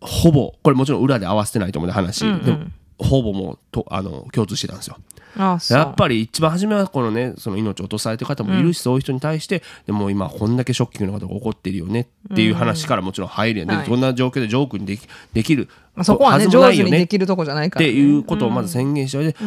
[0.00, 2.58] ほぼこれもちろん裏で合わせてないと思うね話、でも
[2.98, 4.96] ほぼもうとあの共通してたんですよ。
[5.38, 5.78] あそう。
[5.78, 13.84] やっぱり一番初めはこのねその命を落とされてる方もいるし、そういう人に対してでも今こんだけショッキングなことが起こってるよねっていう話からもちろん入るやん、はい。
[13.84, 15.68] でこんな状況でジョークにできできる。
[15.94, 19.38] まあそこはね上手にできるとこじゃないから、ね、っていうことをまず宣言しておいて、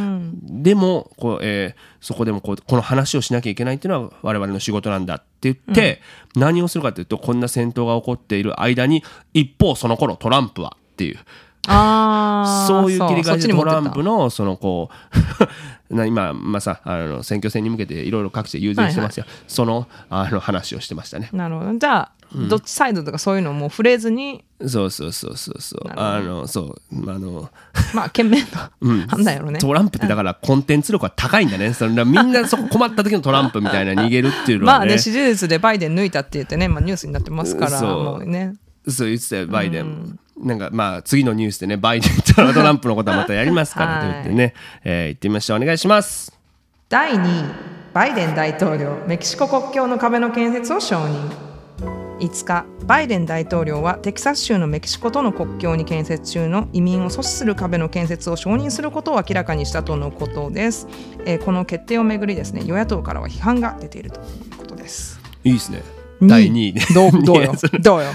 [0.44, 6.02] でもこう、えーそこでもこうこの話をしなきゃいけないっていうのは我々の仕事なんだって言って、
[6.36, 11.18] 何をするかというとこんな戦闘が起こっている間に一方その頃トランプはっていう。
[11.72, 14.90] ああそういう切り替えでトランのプのそのこ
[15.90, 21.30] う な今、まあ、さあの選挙戦に向けていろいろ各地で遊説してますよ、そのあの話をしてましたね。
[21.34, 21.78] なるほど。
[21.78, 22.12] じゃあ、
[22.48, 25.92] どっちサイドとかそういうのも触れずにそうそうそうそうそう。
[25.96, 27.50] あのそうあの
[27.96, 28.48] まあ懸命の
[29.08, 31.74] 判断やろね、トランプってだからコンテンツ力は高いんだね。
[31.74, 34.78] そんなみんなそこ困った時のトランプみたいな逃げるっていうのはね。
[34.80, 38.04] まあね支持率でバイデン抜いたって言ってね、まあ、ニュースになってますからそう。
[38.04, 38.54] もうね。
[38.88, 45.62] そう言ってたよバイデン、なんかまあ次のニュースでねバイデンと トランプのことはまたやりますからと言ってね、えー言ってみましょう。
[45.62, 46.38] お願いします。
[46.88, 47.46] 第2位
[47.94, 51.50] バイデン大統領メキシコ国境の壁の建設を承認。
[52.20, 60.88] 5日バイデン大統領はテキサス州のメキシコとの国境に建設中の移民を阻止する壁の建設を承認することを明らかにしたとのことです、
[61.26, 65.20] えーこの決定をめぐりですね与野党からは批判が出ているということです。
[65.44, 67.54] いいですね第2位ねどう どうよ。
[67.82, 68.08] どうよ。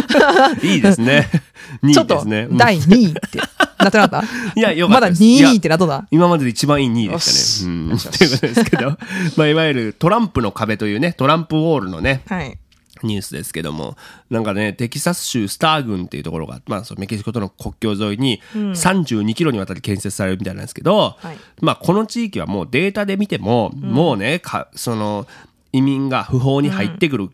[0.62, 1.28] いいですね。
[1.82, 2.56] 2ちょっと位ですねうん。
[2.56, 3.38] 第2位って。
[3.78, 4.26] なってなかった？
[4.56, 5.22] いやよかまだったです。
[5.22, 7.72] 2位ってなっとだ今までで一番いい2位でしたね。
[7.90, 8.98] うん、ということですけど、
[9.36, 12.58] まあ、いわゆるトランプの壁というね、トランプウォールのね、はい。
[13.04, 13.96] ニュースですけども、
[14.28, 21.38] なんかね、テキサス州スター郡っていうところが、まあ、メキシコとの国境沿いに32キロにわたり建設されるみたいなんですけど、はい。
[21.60, 25.28] まあ、この地域はもうデータで見ても、もうね、かその、
[25.72, 27.30] 移民が不法に入ってくる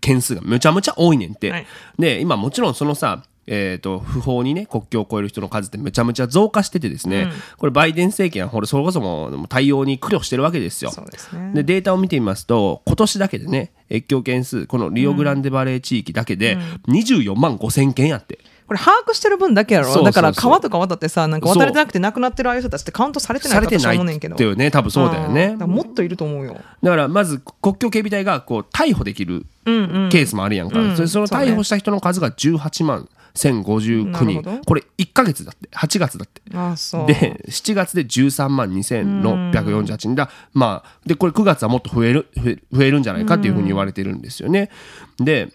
[0.00, 1.50] 件数がむちゃむちゃ多いねんて。
[1.50, 1.66] はい。
[1.98, 10.92] で、今もちろんそのさ、えー、と不法にね国境を越える人の数ってめちゃめちゃ増加しててですね、これバイデン政権はこれそれこそもう対応に苦慮してるわけですよ。
[11.10, 11.52] ですね。
[11.54, 20.04] でデータを見てみますと今年だけでね越境件数このリオグランデバレー地域だけで24万5千件やって、これ把握してる分だけやろ？
[20.04, 24.90] だから川とか渡ってさなんか渡れてなくて亡くなってるああいう人たちってカウントされてないかと思うねんけどっていうね多分。
[24.90, 25.56] そうだよね。
[25.56, 26.58] もっといると思うよ。
[26.82, 30.96] だからまず国境警備隊がこう逮捕できるケースもあるやんか、うん。
[30.96, 34.58] それその逮捕した人の数が18万1059なるほ人ど。
[34.66, 35.68] これ1か月だって。
[35.70, 36.42] 8月だって。
[36.50, 40.14] で7月で13万2648人。
[40.14, 42.26] だ、まあ、でこれ9月はもっと増える
[42.72, 44.70] 増えるんじゃないかっていうふうに言われてるんですよね。
[45.18, 45.52] で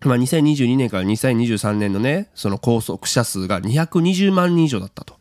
[0.00, 5.16] まあ、2022年から2023年のねその拘束者数が220万人以上だったと、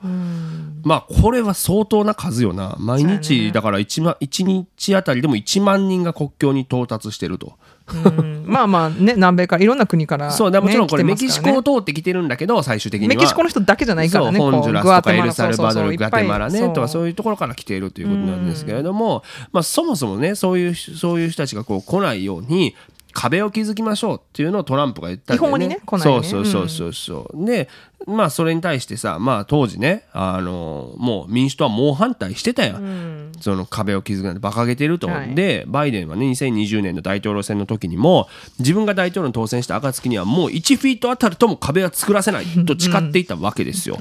[0.84, 2.76] まあこれは相当な数よな。
[2.80, 3.52] 毎日ね。
[3.52, 7.58] だから 1, ま1日あたりでも1万人が国境に到達してると。
[7.92, 8.46] うん。
[8.46, 11.12] まあまあね南米からいろんな国から、そうだもちろんこれね。
[11.12, 22.76] メキシコを通ってきてるんだけど最終的にメキシコの人だけじゃないからねホンジュラスとかエルサルバドルグアテマラねとかうそういうところから来ているということなんですけれども、まあ、そもそもねそういうそういう人たちがこう来ないように
[23.18, 26.28] 壁を築きましょうっていうのをトランプが言ったんだよ違法にね来ないよね。
[26.28, 27.28] そうそうそうそう。
[27.32, 27.68] そう、で
[28.06, 35.36] まあそれに対してさまあ当時ねあのもう民主党は猛反対してたやん、その壁を築くなんて馬鹿げてると、はい。
[35.36, 38.28] でバイデンはね2020年の大統領選の時にも
[38.60, 43.98] 自分が大統領に当選した暁にはもう1フィートあたりとも壁は作らせないと誓っていたわけですよ。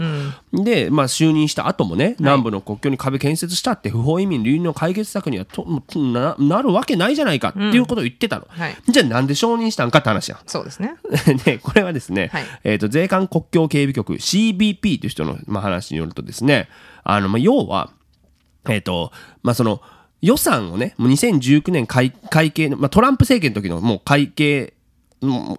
[0.53, 8.77] で、まあ、就任した後もね南部の国境に壁建設したって不法移民流入の解決策にはとななるわけないじゃないかっていうことを言ってたの、はい。
[8.89, 10.39] じゃあなんで承認したんかって話やん。
[10.47, 10.97] そうですね。
[11.45, 12.45] でこれはですね、はい。
[12.65, 16.69] えー、と税関国境警備局 CBP という人の、まあ、話によるとですね
[17.05, 17.91] あの、まあ、要は、
[18.69, 19.81] えっとまあ、その
[20.23, 24.75] 予算をねもう2019年会会計の、まあ、トランプ政権の時のもう会計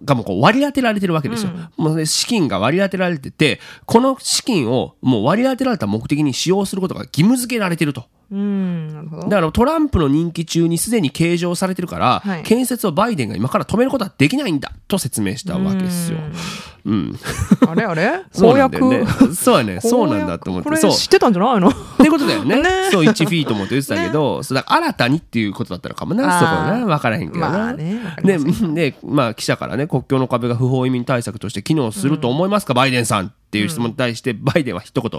[0.04, 8.04] がもうこう割り当てられてるわけですよ、もうね資金が割り当てられててこの資金をもう割り当てられた目的に使用することが義務付けられてると。
[8.30, 16.18] うんなるほどだからトランプの任期中にすでに計上されてるから、はい建設をバイデンが今から止めることはできないんだと説明したわけですよ。
[16.84, 17.18] うん、
[17.66, 18.22] あれあれ？
[18.32, 19.34] そう公約なんだよね。
[19.34, 19.80] そうやね。
[19.80, 20.68] そうなんだと思って。
[20.76, 20.90] そう。
[20.90, 21.68] これ知ってたんじゃないの？
[21.68, 22.56] ってことだよね。
[22.62, 26.86] ねそう、1フィートもって言ってたけど、そうだ新たにっていうことだったのかもな、そこはな。
[26.86, 27.48] 分からへんけどな。
[27.50, 35.10] まあねでで、まあ、記者からね、国境の壁が不法移民対策として機能すると思いますか、バイデンさんっていう質問に対して、バイデンは一言、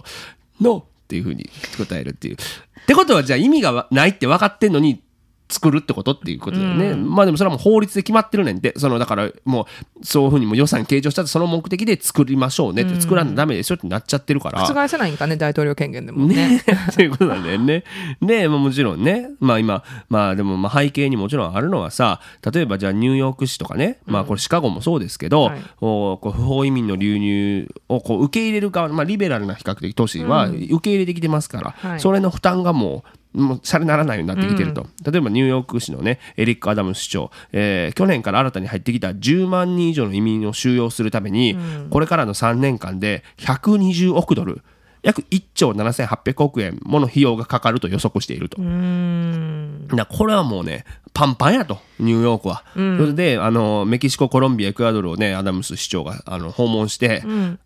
[0.61, 2.35] ノーっていうふうに答えるっていう。
[2.35, 5.01] ってことは、じゃあ意味がないって分かってんのに、
[5.49, 6.93] 作るってことっていうことだよね。
[6.93, 9.67] まあでもそれはもう法律で決まってるねんで、そのだからも
[9.99, 14.63] うそういうふうにもう予算計上したらその目的で作りましょうねって、作らんとダメですよってなっちゃってるから。
[14.63, 16.35] 覆せないんかね大統領権限でもね。
[16.35, 16.63] ね。
[16.93, 17.83] ということなんだよね。
[18.21, 22.21] で、まあ、もちろんね、まあ今、まあでもまあ背景にもちろんあるのはさ、
[22.53, 25.61] 例えばじゃあニューヨーク市とかね、まあこれシカゴもそうですけど、はい。
[25.77, 31.99] こうこう不法移民の流入をこう受け入れる側、まあリベラルな比較的都市は受け入れてきてますから、はい。
[31.99, 41.57] それの負担がもう、もうシャレならないようになってきてると、例えばニューヨーク市のねエリック・アダムス市長、えー去年から新たに入ってきた10万人以上の移民を収容するために、
[41.89, 44.61] これからの3年間で120億ドル
[45.01, 48.61] 約1兆7800億円もの費用がかかると予測していると。
[48.61, 49.87] うーん。
[49.87, 57.23] だこれはもうね、パンパンやとニューヨークは、それであのメキシココロンビアエクアドルをねアダムス市長があの訪問して、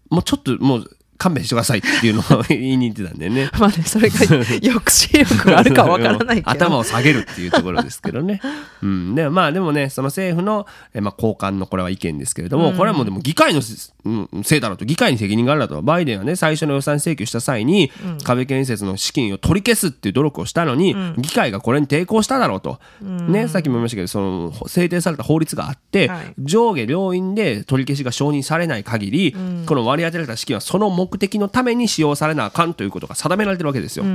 [0.10, 3.50] もうちょっともう勘弁してくださいっていうのを言いに行ってたんだよね。
[3.60, 6.50] まあね、それが抑止力があるかわからないけど。
[6.50, 8.42] 頭を下げるっていうところですけどね。
[8.82, 9.16] うん。
[9.16, 17.92] で、まあでもね、その政府の、えまあ、高官のこれは意見ですけれども、これはもうでも議会のせ、うん、せいだろうと、議会に責任があるだと、バイデンはね、最初の予算請求した際に、
[18.24, 22.80] 壁建設の資金を取り消すっていう努力をしたのに、議会がこれに抵抗しただろうと。
[23.02, 34.06] ね、さっきも言いましたけど、その、制定された法律があって、はい上下両院で取り消しが承認されない限り、この割り当てられた資金はその目的のために使用されなあかんということが定められてるわけですよ。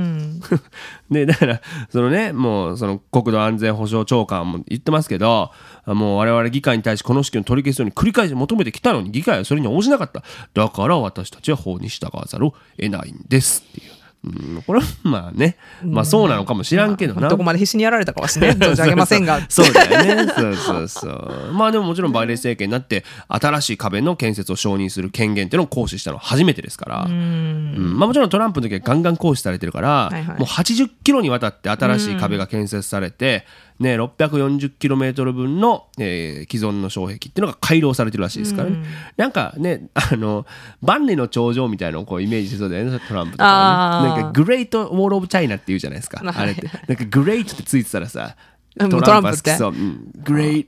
[1.09, 5.51] でだからそのねもうその国土安全保障長官も言ってますけど
[5.85, 10.23] もう我々議会に対しこの資金を取り消すように繰り返し求めてきたのに議会はそれに応じなかった
[10.53, 13.98] だから私たちは法に従わざるを得ないんですっていう。
[14.21, 17.29] うん、これはまあね、まあそうなのかもしらんけどな。
[17.29, 19.39] どこまで必死にやられたかはしね、 存じ上げませんが。
[19.47, 20.33] そうだよね。
[20.35, 21.53] そうそうそう。
[21.53, 27.03] まあでももちろんバイデン政権になって新しい壁の建設を承認する権限っていうのを行使したのは初めてですから。
[27.03, 38.77] うんまあもちろんトランプの時はガンガン行使されてるから、いはいもう80キロにわたって新しい壁が建設されて、ね、640キロメートル分の、えー既存の障壁っていうのが改良されてるらしいですからね。
[39.17, 40.45] なんかね、あの、
[40.81, 44.21] 万里の長城みたいなのをこうイメージしそうだよね、 トランプとかはね。
[44.21, 46.19] なんかグレートウォール・オブ・チャイナって言うじゃないですか。
[46.23, 46.67] はいあれって。
[46.87, 48.35] なんかグレートってついてたらさ、
[48.77, 49.55] うんトトランプって？
[49.55, 49.71] そう。
[49.71, 50.67] うん Great.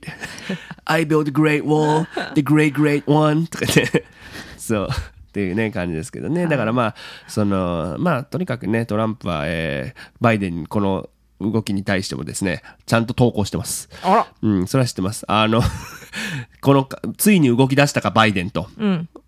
[0.84, 2.06] I built a great wall.
[2.34, 3.46] The great great one.
[3.46, 4.04] とか言って。
[4.58, 4.88] そう。
[4.90, 6.46] っていうね、感じですけどね。
[6.46, 6.94] だからまあ、
[7.26, 11.08] その、まあ、とにかくね、トランプは、えーバイデンにこの
[11.50, 13.88] 動きに対してもですね、ちゃんと投稿してます。
[14.02, 14.26] あら。
[14.42, 15.24] うん、それは知ってます。
[15.28, 15.62] あの、
[16.60, 18.68] この、ついに動き出したか、バイデンと。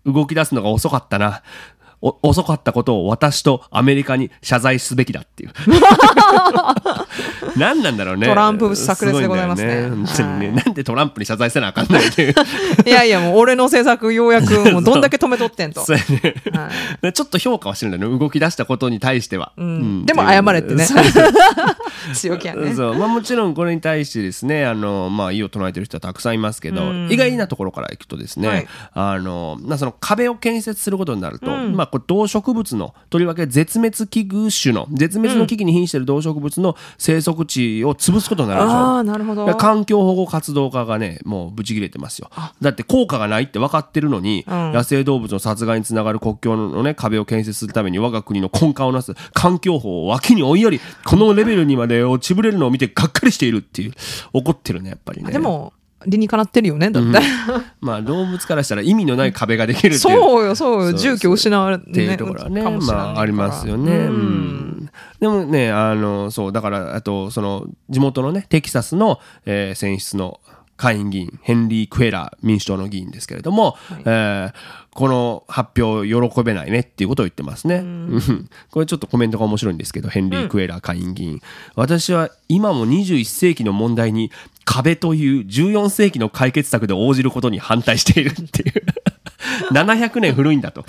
[0.05, 1.41] 動き出すのが遅かったな。
[2.05, 5.51] お遅かったことを私とアメリカに謝罪すべきだっていう。
[7.57, 8.27] 何なんだろうね。
[8.27, 9.89] トランプ炸裂でございますね。
[9.89, 9.89] ね。
[9.89, 10.53] はい。
[10.53, 12.35] なんでトランプに謝罪せなあかんないっていう。
[12.85, 15.83] いやいや、もう俺の政策ようやくもうどんだけ止めとってんと。
[15.89, 16.03] ね。
[17.01, 18.19] はちょっと評価はしてるんだよね。
[18.19, 19.53] 動き出したことに対しては。
[19.57, 20.05] うん。
[20.05, 20.87] でも謝れってね。
[22.13, 22.73] 強気やね。
[22.75, 22.95] そう。
[22.95, 28.67] まあ、もちろんこれに対してですねあの、まあ、異を唱えてる人はたくさんいますけど、意外なところからいくとですね、はい。
[28.93, 38.75] あのまあ、その壁を建設することになると、まあ、これ動植物のとりわけ絶滅危惧種の絶滅の危機に瀕している動植物の生息地を潰すことになるでしょ。
[38.75, 39.45] ああ、なるほど。
[39.55, 42.29] 環境保護活動家がねもうブチ切れてますよ
[42.59, 53.93] だって効果がないって分かってるのに、野生動物の殺害につながる国境のね壁を建設するために我が国の根幹をなす環境法を脇に追いやりこのレベルにまで落ちぶれるのを見てがっかりしているっていう
[54.33, 55.71] 怒ってるねやっぱりねでも、
[56.07, 57.19] 理にかなってるよね、だって。
[57.81, 60.93] まあ動物からしたら意味のない壁ができるっていうそうよ、そうよ。
[60.93, 63.91] 住居失われっていうところはね、まあ、ありますよね。
[63.91, 64.11] ううん
[64.85, 64.89] ん。
[65.19, 70.39] でもね、あの、そう、だから、あと、その、地元のね、テキサスの、えー選出の
[70.77, 74.53] 下院議員、ヘンリー・クエラー民主党の議員ですけれども、えー
[74.95, 77.75] この発表喜べないねっていうことを言ってますね。
[77.75, 81.41] うん これちょっとコメントが面白いんですけど、ヘンリー・クエラー下院議員。
[81.75, 84.31] 私は今も21世紀の問題に
[84.63, 88.85] 壁という14世紀の解決策で応じることに反対しているっていう。
[89.71, 90.85] 700年古いんだと。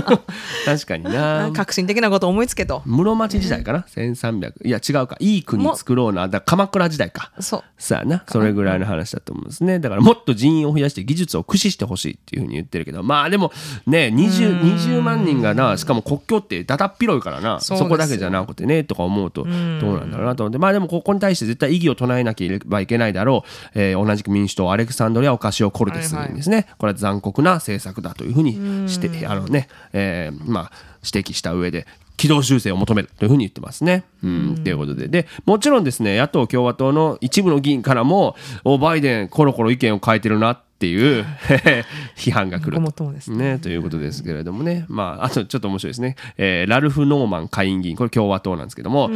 [0.64, 1.50] 確かにな。
[1.54, 2.82] 革新的なこと思いつけと。
[2.84, 5.16] 室町時代かな？1300いや違うか。
[5.20, 6.28] いい国作ろうな。
[6.28, 7.32] だ鎌倉時代か。
[7.40, 7.64] そう。
[7.78, 8.24] さあな。
[8.28, 9.78] それぐらいの話だと思うんですね。
[9.78, 13.02] だからもっと人員を増やして技術を駆使してほしいっていうふうに言ってるけど。
[13.02, 13.52] まあでも
[13.86, 17.60] ね 20, 20万人がなしかも国境ってだだっ広いからな。
[17.60, 20.58] そこだけじゃなくてねとか思うとどうなんだろうなと思って。
[20.58, 26.34] まあでもここに対して絶対異議を唱えなければいけないだろう、えー同じく民主党アレクサンドリア・オカシオ・コルテスはいはい。
[26.34, 30.72] ですね、これは残酷な政策だというふうにしてあのね、えーまあ
[31.02, 31.86] 指摘した上で
[32.20, 34.04] 軌道修正を求めるというふうに言ってますね。
[34.22, 35.08] うん、ということで。
[35.08, 41.24] で、もちろんですね、野党共和党の一部の議員からも、お、バイデン、コロコロ意見を変えてるなっていう
[42.18, 43.58] 批判が来るともですね。
[43.58, 44.84] ということですけれどもね。
[44.88, 46.16] まあ、あとちょっと面白いですね。
[46.36, 49.10] えーラルフ・ノーマン下院議員、これ共和党なんですけども、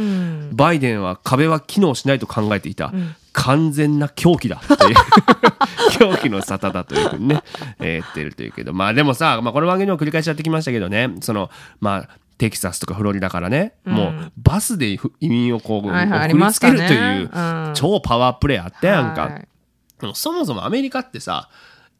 [0.53, 2.91] バイデンは壁は機能しないと考えていた。
[3.35, 4.95] 完全な狂気だっていう。
[5.99, 7.43] 狂気の沙汰だというふうにね、
[7.79, 8.73] えー言ってるというけど。
[8.73, 11.13] まあでもさ、まあ、この番組でも繰り返しやってきましたけどね。
[11.21, 17.71] そのまあテキサスとかフロリダからね、もうバスで移民をこう、はいはいあり送りつけるといううん。
[17.75, 19.47] 超パワープレイあったやんか、はい
[20.13, 21.49] そもそもアメリカってさ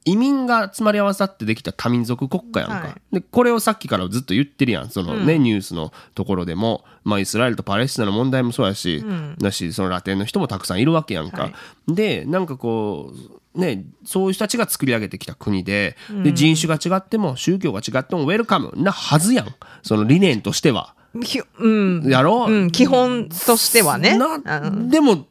[0.05, 3.15] 移民が集まり合わさってできた多民族国家やんか、はい。
[3.15, 4.89] でこれをさっきからずっと言ってるやん。
[4.89, 9.03] そのね、ニュースのところでも、まあ、イスラエルとパレスチナの問題もそうやし、
[9.39, 11.53] だしそのラテンの人もたくさんいるわけやんか、はい。
[11.93, 13.13] でなんかこ
[13.55, 19.47] うねそういう人たちが作り上げてきた国でで人種が違っても宗教が違ってもウェルカムなはずやん。
[19.83, 20.94] その理念としては。
[21.22, 22.03] ひうん。
[22.07, 22.66] やろう？
[22.66, 24.18] ん、基本としてはね。
[24.89, 25.26] でも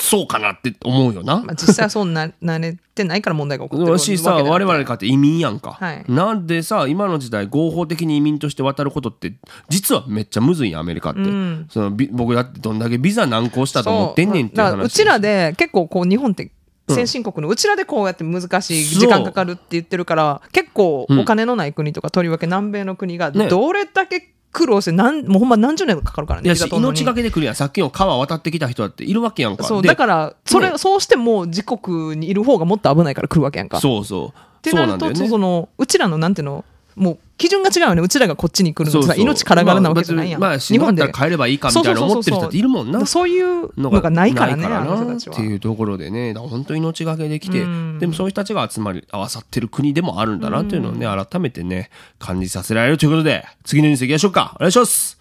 [0.00, 1.42] そうかなって思うよな。
[1.44, 6.04] まあ、実際はそうな慣れてないから問題が起こってるわし さ我々かって移民やんか、はい。
[6.08, 9.34] なんでさ今の時代合法的に移民として渡ることって
[9.68, 11.66] 実はめっちゃむずいアメリカって、ん。
[11.68, 14.70] そのび僕だってどんだけビザ難航したと思ってんねんっていうだ話。
[14.70, 16.50] からうちらで結構こう日本って
[16.88, 23.48] 先進国のうちらでこうやって難しい時間かかるって言ってるから結構お金のない国とかとりわけ南米の国がね。
[23.48, 27.54] どれだけ苦労してなんもうほんま何十年かかるからねいや命がけで来るやん。
[27.54, 29.64] さっきの川渡ってきた人だっているわけやんか。
[29.64, 33.80] でそうだからそれ、ねそうしても自国にいる方がもっと危ないから来るわけやんか。
[33.80, 34.38] そうそう。
[34.38, 35.28] ってなるとそね。
[35.28, 36.64] そのうちらのなんていうの
[36.96, 38.02] もう基準が違うよね。
[38.02, 39.22] うちらがこっちに来るのさそうそう。
[39.22, 43.04] 命からがらなわけじゃないやん、まあ、まあ死んだったら帰ればいいかみたいな思ってる人っているもんな。
[43.06, 45.34] そういうのがないからねあの人なたちは。
[45.34, 47.98] っていうところでね本当に命がけできてうん。
[47.98, 54.52] でもそういう人たちが集まり合わさってる国でもあるんだなっていうのをね改めてね感じさせられるということで次のニュースいきましょうか。
[54.56, 55.18] お願いします。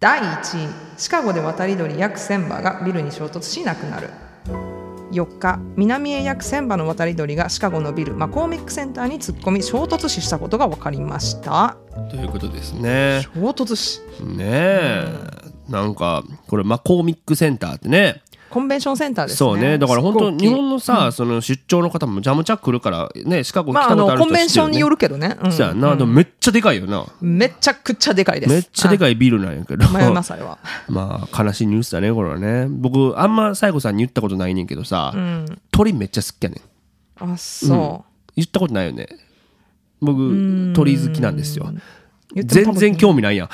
[0.00, 4.08] 第1位シカゴで渡り鳥約1000羽がビルに衝突しなくなる
[5.12, 11.76] 4日南へ約1000羽の渡り鳥がシカゴのビルマコーミックセンターに突っ込み衝突死したことが分かりました。
[12.10, 13.22] ということですね。
[13.34, 14.00] 衝突死。
[14.22, 15.50] ねえ。
[15.68, 19.36] なんかこれマコーミックセンターってねコンベンションセンターですね。
[19.38, 19.78] そうね。
[19.78, 25.52] だから本当日本のさ、その出張の方もジャムチャック来るからねシカゴ来たことある人のコンベンションによるるけどね、うん。
[25.52, 27.06] そうやな、でもめっちゃでかいよな。
[27.22, 28.52] めちゃくちゃでかいです。
[28.52, 29.88] めっちゃでいかいビルなんやけど。
[29.88, 30.12] 迷い。
[30.12, 30.58] ますあれは。
[30.88, 32.66] まあ悲しいニュースだねこれはね。
[32.68, 35.46] 僕あんま西郷さんに言ったことないねんけどさ、うん。
[35.70, 37.32] 鳥めっちゃ好きやねん。
[37.32, 38.04] あそ
[38.36, 39.08] 言ったことないよね。
[40.00, 41.72] 僕鳥好きなんですよ。
[42.34, 43.48] 全然興味ないやん。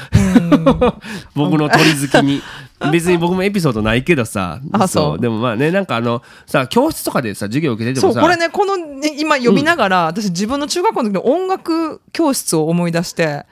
[1.34, 2.42] 僕の鳥好きに
[2.93, 4.61] 別に僕もエピソードないけどさ。
[4.72, 5.20] あそう。
[5.20, 8.20] でもまあねなんかあのさ教室とかでさ授業受けててもさ。
[8.20, 13.47] そうこれねこのね今読みながら、私自分の中学校の時の音楽教室を思い出して。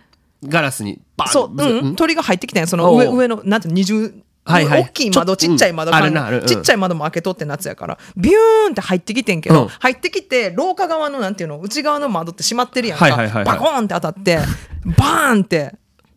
[0.46, 1.28] ガラスにバン。
[1.28, 2.66] そう、うん、鳥が入ってきたんや。
[2.66, 4.12] その上上のなんて二重
[4.44, 4.82] はいはい。
[4.82, 6.46] 大きい窓ちっちゃい窓うん。
[6.46, 7.98] ちっちゃい窓も開けとって夏やから。
[8.16, 9.68] ビューンって入ってきてんけど、うん。
[9.68, 13.44] 入ってきて廊下側のなんていうの内側の窓って閉まってるやんか、はいはいはいはい。
[13.44, 14.38] バコーンって当たって
[14.84, 15.74] バーンって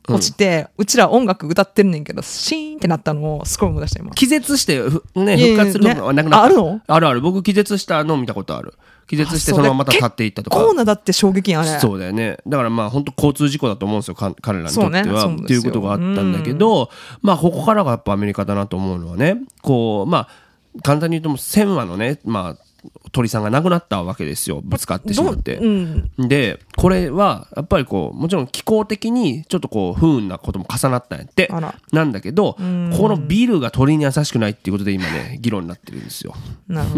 [0.08, 4.12] 落ちて、うちら音楽歌ってんねんけどシーンってなったのをすごい思い出した今。
[4.12, 6.42] 気絶してふね復活するのがなくなった。
[6.42, 6.82] ねああるの？
[6.88, 7.22] あるある。
[7.22, 8.74] 僕気絶したの見たことある。
[9.08, 10.58] 気絶してあそのまままた立っていったとか。
[10.58, 12.38] 結構なだって衝撃あれそうだよね。
[12.46, 16.90] だからまあ本当交通事故だと思うんですよか彼らにとっては、ねっていうことがあったんだけど、
[17.22, 22.67] まあここからがやっぱアメリカだなと思うのはねこうまあ簡単に言うともう1000羽のねまあ
[23.12, 24.62] 鳥さんが亡くなったわけですよ。
[24.64, 25.56] ぶつかってしまって。
[25.56, 26.12] どううん。
[26.28, 31.50] でこれはやっぱりこうもちろん気候的にちょっとこう不運なことも重なったんやって。
[31.92, 32.90] なんだけどこん。
[32.92, 36.34] のビルが鳥に優しくないっていうことで今ね議論になってるんですよ。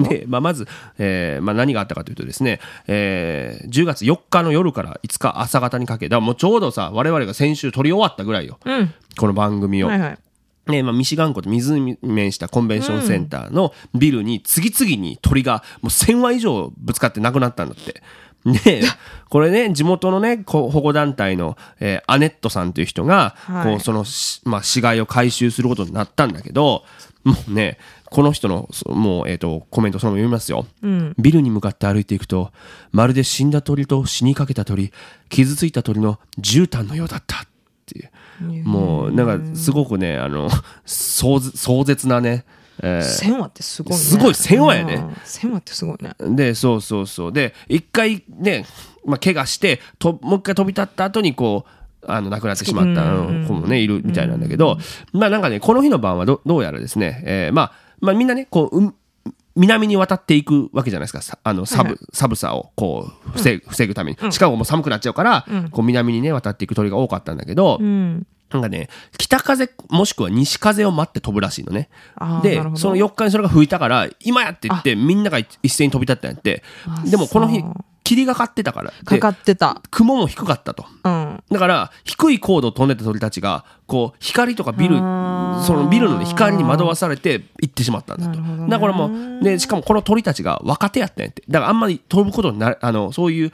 [0.10, 0.68] で、まあ、まず、
[0.98, 8.94] えーまあ、何があったかというとですね、えー10月4日の夜から5日朝方にかけだからもうちょうどさ我々が先週撮り終わったぐらいよ、うん。
[9.18, 9.88] この番組を。
[9.88, 10.18] はいはい
[10.70, 18.02] ねまあ、ミシガン湖と湖に面したコンベンションセンターのビルに次々に鳥がもう1000羽以上ぶつかって亡くなったんだって。
[18.46, 18.84] で、
[19.30, 26.84] これね、地元のね、保護団体の、えーアネットさんという人が、はいこう、そのし、まあ、死骸を回収することになったんだけど、
[27.24, 30.66] もうね、この人の、そもう、えっ、と、コメントそのまま読みますよ。
[31.18, 32.52] ビルに向かって歩いていくと、
[32.92, 34.92] まるで死んだ鳥と死にかけた鳥、
[35.28, 37.48] 傷ついた鳥の絨毯のようだったっ
[37.86, 38.10] ていう。
[38.44, 40.50] もう、なんか、すごくね、あの、
[40.86, 42.46] 壮絶壮絶なね、
[42.82, 43.98] えー千話ってすごいね。
[43.98, 44.94] すごい千話やね。
[44.96, 45.16] うん。
[45.26, 46.14] 千話ってすごいね。
[46.36, 47.34] で、そうそうそう。
[47.34, 48.66] で、一回ね、
[49.06, 54.78] まあ、怪我して、ともう一回飛び立った後に、こう、あの、亡くなってしまったうん子もね、いるみたいなんだけど、
[55.12, 58.96] まあなんかね、この日の晩はどどうやらですね、えーまあ、まあみんなね、こう、うん
[59.60, 61.22] 南に渡っていくわけじゃないですか。
[61.22, 64.32] さあの、サブ、はいは寒さを、こう、防ぐ、防ぐために。
[64.32, 71.90] シカゴも寒くなっちゃうから、こう、南にね、渡っていく鳥が多かったんだけど、うんなんかね、北風もしくは西風を待って飛ぶらしいのね
[72.42, 77.04] でその4日にそれが吹いたから、今やって言って、みんなが一斉に飛び立ったんやってあ。
[77.08, 77.64] でもこの日
[78.10, 78.92] 霧がかってたから。
[79.04, 80.84] でかかってた雲も低かったと。
[81.04, 85.02] うんだから、低い高度を飛んでた鳥たちが、こう、光とかビル、そ
[85.74, 88.40] のビルの光に惑わされて行ってしまったんだと。
[88.40, 91.44] ねだからもう、で、しかもこの鳥たちが若手やったんやって。
[91.48, 93.52] だからあんまり飛ぶことになる、あの、そういう、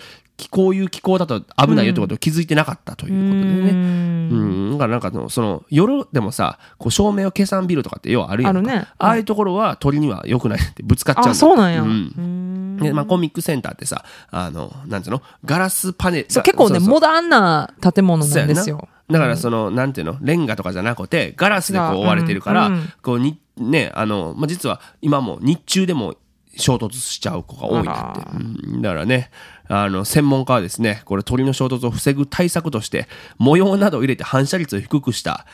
[0.51, 3.71] こういう気候だと危ないよってことを気づいてなかったということでね。
[3.71, 8.59] うん、だからなんかのその夜でもさこう照明を消さんビルとかって要はあるやんか。
[8.59, 8.88] あるね。
[8.97, 11.81] ああいうところは鳥には良くないってぶつかっちゃうあそうなんや。
[11.81, 11.89] うん。
[11.89, 12.77] うん。
[12.77, 15.21] でまあ、コミックセンターってさあのなんていうの？
[15.45, 16.25] ガラスパネル。
[16.29, 18.89] そう結構ねモダンな建物ななんですよ。
[19.09, 20.17] だからその、なんていうの？
[20.21, 22.71] レンガとかじゃなくてガラスでこう覆われてるから、
[23.03, 26.15] こうにねあの、まあ、実は今も日中でも
[26.58, 28.30] 衝突しちゃう子が多いんだって。
[28.38, 28.82] うん。
[28.82, 29.30] だからね
[29.68, 35.45] あの専門家はですねこれ鳥の衝突を防ぐ対策として模様などを入れて反射率を低くした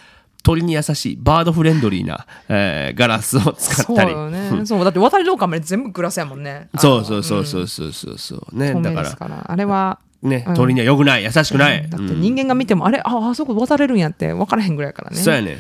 [0.44, 4.12] 鳥に優しいバードフレンドリーな、えーガラスを使そうったり。
[4.12, 6.70] よね、そうだって渡り廊下まで全部グラスやもんね。
[6.78, 8.58] そうそうそうそうそうそうそう。
[8.58, 9.52] ね透だから。
[9.52, 13.00] あれはね鳥には良くない優しくない、だって人間が見ても、あれ？
[13.04, 15.18] ああそこ渡れるんやって分からへんぐらいやからね。
[15.18, 15.58] そうやね、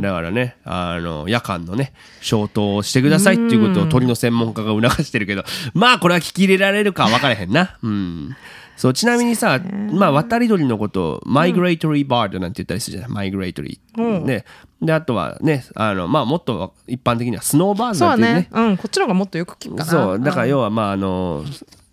[0.00, 5.44] だからねあの夜間のね消灯をしてくださいっていうことを鳥の専門家が促してるけど
[5.74, 7.78] まあこれは聞き入れられるかは分からへんな。
[7.82, 8.36] うん。
[8.76, 9.60] そうちなみにさ、
[9.92, 14.46] まあ、渡り鳥のことをマイグレートリーバードなんて言ったりするじゃない、マイグレートリー、ね。
[14.80, 18.32] であとはねあの、まあ、もっと一般的にはスノーバーズそうなんてね。
[18.32, 18.48] ね。
[18.50, 19.90] うんこっちの方がもっとよく聞くかな。
[19.90, 21.44] そうだから要はまああの、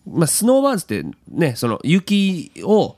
[0.09, 2.97] まあ、スノーバーズってねその雪を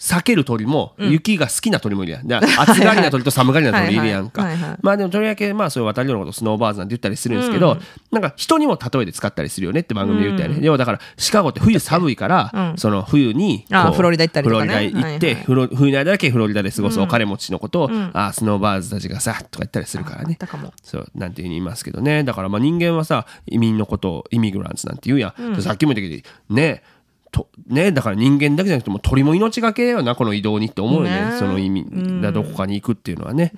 [0.00, 2.32] 避ける鳥も、雪が好きな鳥もいるやん。
[2.32, 4.48] 暑がりな鳥と 寒がりな鳥いるやんか。
[4.80, 7.76] まあでもとりわけまあそういう渡り鳥のことをスノーバーズなんて言ったりするんですけど、
[8.10, 10.60] なんか人にも例えで使ったりするよねって番組で言ったよね。
[10.62, 14.72] 要はだからシカゴって冬寒いから、その冬にフロリダ行ったりとかね。
[14.72, 15.34] フロリダ行って、
[15.76, 20.38] 冬の間だけフロリダで過ごすお金持ちのことを、あスノーバーズたちがさとか言ったりするからね。
[20.82, 22.24] そうなんていうふうに言いますけどね。
[22.24, 26.82] だからまあ人間はさ移民のことをイミグランツなんて言うやん、さっきも言ったけどね
[27.30, 31.30] とねだから人間だけじゃなくても鳥も命がけよなこの移動にって思うよね。
[31.30, 31.36] ね。
[31.38, 33.52] その意味だどこかに行くっていうのはね。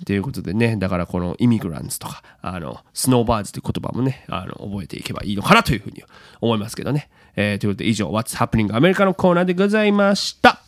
[0.00, 0.76] っていうことでね。
[0.76, 6.02] だからこのイミグランツとかあのスノーバーズという言葉もねあの覚えていけばいいのかなというふうに
[6.40, 7.08] 思いますけどね。
[7.36, 10.60] えーということで以上 What's Happening アメリカのコーナーでございました。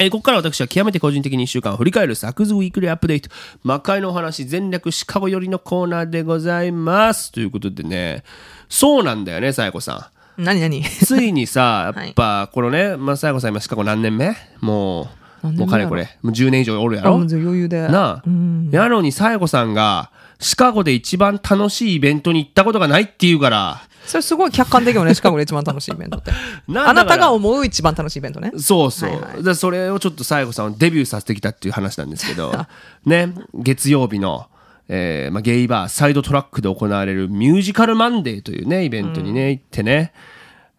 [0.00, 3.30] えーここから私は極めて個人的に1週間を振り返るサクズウィークリーアップデート。
[3.62, 7.30] 魔界のお話全略シカゴ寄りのコーナーでございます。
[7.30, 8.24] ということでね。
[8.68, 10.82] そうなんだよねさやこさん何何？
[10.82, 14.36] ついにさやっぱこのねまあさん今シカゴ何年目？
[14.60, 15.08] も
[15.42, 16.04] うもうかれこれ。
[16.22, 17.16] もう10年以上おるやろ？
[17.16, 17.88] 余裕で。
[17.88, 18.28] なあ、
[18.70, 23.82] やのにさやこさんがシカゴで一番楽しいイベントに行ったことがないっていうから。
[24.06, 26.30] それすごい客観的よねシカゴで一番楽しいイベントって。
[26.68, 28.52] なあなたが思う一番楽しいイベントね。
[28.58, 29.42] そうそう、はいはい。
[29.42, 32.52] でそれをちょっと西郷さんをデビューさせてきたっていう話なんですけど。
[33.04, 33.32] ね。
[33.54, 34.46] 月曜日の、
[34.88, 40.12] えーまあ、ゲイバーサイドトラックで行われるミュージカルマンデーというねイベントにね、行ってね。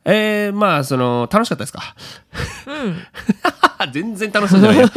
[0.07, 1.95] えー、まあその楽しかったですか？
[3.91, 4.87] 全然楽しそうじゃないよ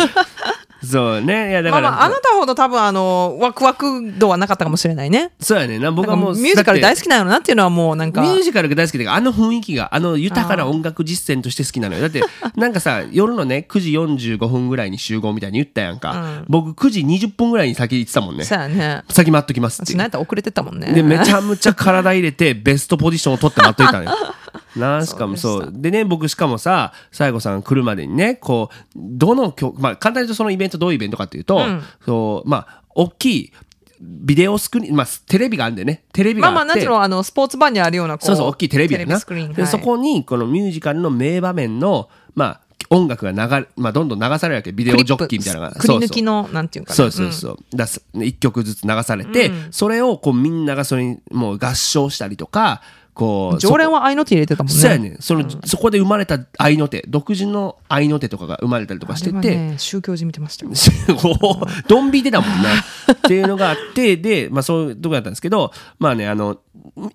[0.84, 1.50] そうね。
[1.50, 5.32] いやだから、まあまああなたほど多分あのワクワク度はなかったかもしれないね。
[5.40, 5.78] そうやね。
[5.78, 8.20] んな僕はもうミュージカル大好好きなのなっていうのはもうなんか。
[8.20, 12.02] ミュージカルが大好きであの雰囲気があの豊かな音楽実践として好きなのよ。
[12.02, 12.22] だって
[12.56, 18.44] なんかさ夜のね9時45分ぐらいに集合みたいに言ったやんか、僕9時20分ぐらいに先行ってたもんね。
[18.44, 19.02] そうやね。
[19.08, 19.92] 先待っときますって。
[19.92, 20.92] 私なんやったら遅れてたもんね。
[20.92, 24.10] でめちゃめちゃ体入れてベストポジションを取って待っといたのよ
[24.76, 31.60] なしかもそうでね僕しかもさ西郷さん来るまでにねこうどの曲まあ簡単に言うとそのイベントどういうイベントかっていうと、
[32.04, 33.52] そうまあ大きい
[34.00, 36.04] ビデオスクリーン、まあ、テレビがあるんでね。
[36.12, 39.18] テレビがあって、まあまあなんていうのあのスポーツバーにあるようなこそうそう大きいテレビやな。
[39.18, 39.52] スクリーン。
[39.52, 39.70] で、はい。
[39.70, 45.72] そこにこのミュージカルの名場面のまあ音楽が流れ、まあ、どんどん流されるわけビデオジョッキーみたいなのが。
[45.72, 46.94] くり抜きのなんていうかな。
[46.94, 47.58] そうそうそう。
[47.74, 52.82] だす一曲ずつ流されて、それをこうみんながそれにもう合唱したりとか、
[53.18, 53.58] こう。
[53.58, 54.80] 常連は合いの手入れてたもんね。
[54.80, 55.16] そうやねん。
[55.20, 60.72] その、そこで生まれた愛の手、独自の愛の手とかが生まれたりとかしてて、ね宗教じみてましたよ。
[61.18, 62.70] こうドン引いてたもんな。
[63.12, 66.58] っていうのがあって、で、まあそういうとこだったんですけど、まあね、あの、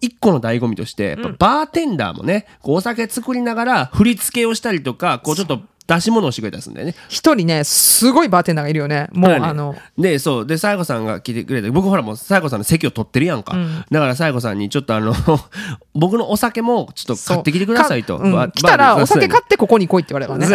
[0.01, 5.61] 一個の醍醐味として、バーテンダーもね、こうお酒作りながら振り付けをしたりとか、こうちょっと
[5.95, 6.95] 出し物をしてくれたりするんだよね。
[7.09, 9.09] 一人ねすごいバーテンダーがいるよね。
[9.13, 10.45] もうだからねあのでそう。
[10.45, 13.55] で西郷さんが来てくれて僕ほらもう西郷さんの席を取ってるやんか、
[13.91, 15.13] だから西郷さんにちょっとあの
[15.93, 18.33] 僕のお酒もちょっと買ってきてくださいと、そうかうん。
[18.33, 20.47] ば来たらばお酒買ってここに来いって言われた ね。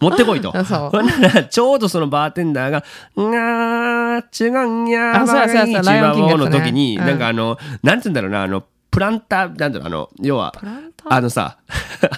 [0.00, 0.52] 持ってこいと。
[0.64, 0.90] そう。
[0.90, 2.84] ほんなら、ちょうどそのバーテンダーが、
[3.16, 5.56] うがー、違うんやあそうやそう。
[5.56, 6.50] やそうやライオンキングやったね。
[6.50, 8.62] の時に、うんなんかあの、なんて言うんだろうな、あの、
[8.96, 10.54] プランター、なんだろう、あの、要は、
[11.04, 11.58] あのさ、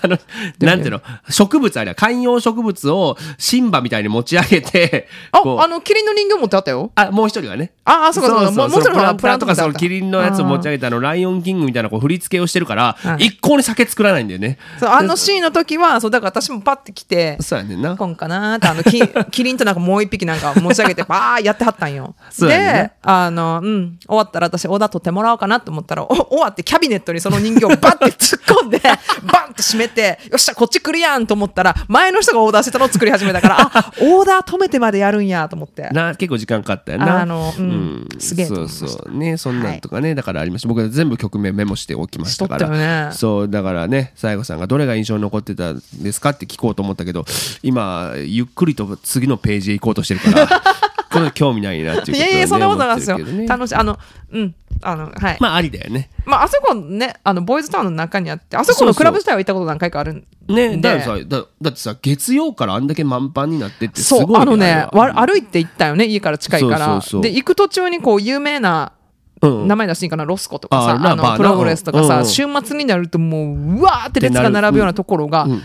[0.00, 0.16] あの、
[0.60, 6.92] なんていうの、植物あれや、観葉植物をシンバみたいに持ち上げて、ああのキリンの人形持ってあったよ。
[6.94, 7.72] あ、もう一人はね。
[7.84, 8.52] ああそうかそうか。
[8.52, 14.58] もう一人プランはプランターとかそのキリンのやつを持ち上げたあのライオンキングみたいなこう振り付けをしてるから、はい一向に酒作らないんだよね。
[14.78, 17.96] そうあのシーンの時はそうだから私もパッて来てそうやねんな。
[17.96, 19.02] こんかなーってあのキ
[19.32, 22.14] キリンとなんかもう一匹なんか持ち上げて バーやってはったんよ。
[22.38, 28.78] であのうん終わったら私オーダー取ってもらおうかなと思ったらお終わってキャビネットにその人形をバッて突っ込んで
[29.24, 35.88] バンって閉めてよっしゃこっち来るやんと思ったら前の人がオーダーしてたのを作り始めたからあオーダー止めてまでやるんやと思って。
[35.92, 37.22] な結構時間かかったよな。
[37.22, 39.16] あのうんすげえとそうそう。
[39.16, 40.68] ねそんなんとかね、だからありました。
[40.68, 43.14] 僕は全部曲名メモしておきましたからね。
[43.14, 47.24] そうだからね西郷さんがどれが印象に残ってたんですかって聞こうと思ったけど
[47.62, 50.62] 今ゆっくりと次のページへ行こうとしてるから
[51.10, 53.18] これ興味ないなっていうこといやいやそんなことないはですよ。
[53.18, 53.74] ね楽しい。
[53.74, 53.98] あの
[54.30, 54.54] うん。
[54.82, 55.36] あのはい。
[55.40, 56.10] まあありだよね。
[56.24, 60.68] まあ、あそこね、あの、ボーイズタウンの中にあって、あそこのクラブ自体は行ったこと何回かあるんで。
[60.68, 66.78] ねだからさだだってさ月曜からあんだけ満帆になってってすごいそう、あのね、あ歩いて行ったよね、家から近いから。
[66.78, 67.22] そうそうそう。
[67.22, 68.92] で、行く途中にこう、有名な、
[69.40, 69.68] うん。
[69.68, 75.62] 名前出していいかな、ロスコとかさ、あの、プログレスとかさ、週末になるともう、うわーって列が並ぶようなところが、うん。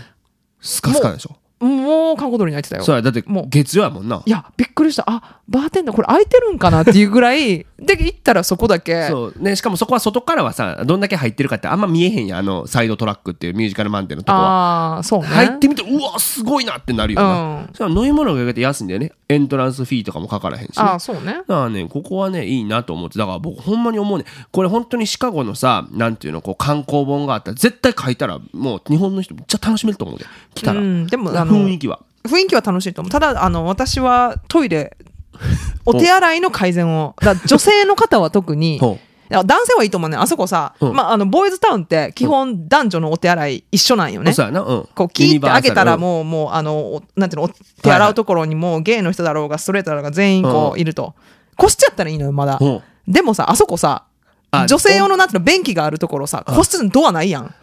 [0.60, 2.82] スカスカでしょもう、観光通りに入ってたよ。
[2.84, 5.04] そうやだってもう月曜やもんないや、びっくりした。
[5.06, 15.26] あ、バーテンダーこれ空いてるんかなっていうぐらい、 で、行ったらそこだけ、そうね、しかもそこは外からはさどんだけ入ってるかってあんま見えへんやんあのサイドトラックっていうミュージカルマンデーのとこはああ、そうね。
[15.26, 21.34] 入ってみてうわすごいなってなるよな、うん飲み物が意外と安いんだよねエントランスフィーとかもかからへんしね、ああ、そうね。
[21.34, 30.80] だからね、ここはね、いいなと思って、だから僕、ほんまに思うね、これ本当にシカゴのさ、なんていうの、こう観光本があったら、絶対書いたら、もう日本の人めっちゃ楽しめると思うで、来たら。
[30.80, 32.00] うん、でも、あの、雰囲気は。
[32.28, 34.96] 雰囲気は楽しいと思うただあの私はトイレ
[35.86, 37.14] お手洗いの改善を。
[37.20, 38.80] だ女性の方は特に
[39.30, 40.92] 男性はいいと思うねあそこさ、うん。
[40.94, 44.24] まあ、あのボーイズタウンって基本男女のお手洗い一緒なんよう。
[44.24, 44.52] ねそうん。
[44.94, 45.98] こうキーって開けたらう。
[45.98, 51.14] もうもうあのおなんていうのお手洗うところにもうゲイの人だろうがストレートだろうが全員こうういると。
[51.56, 52.58] 個室やったらいいのよまだ。
[52.60, 52.64] う。
[52.64, 54.04] んでもさあそこさ
[54.50, 57.54] あ女性用のなんていうの便器があるところさ個室のドアないやん。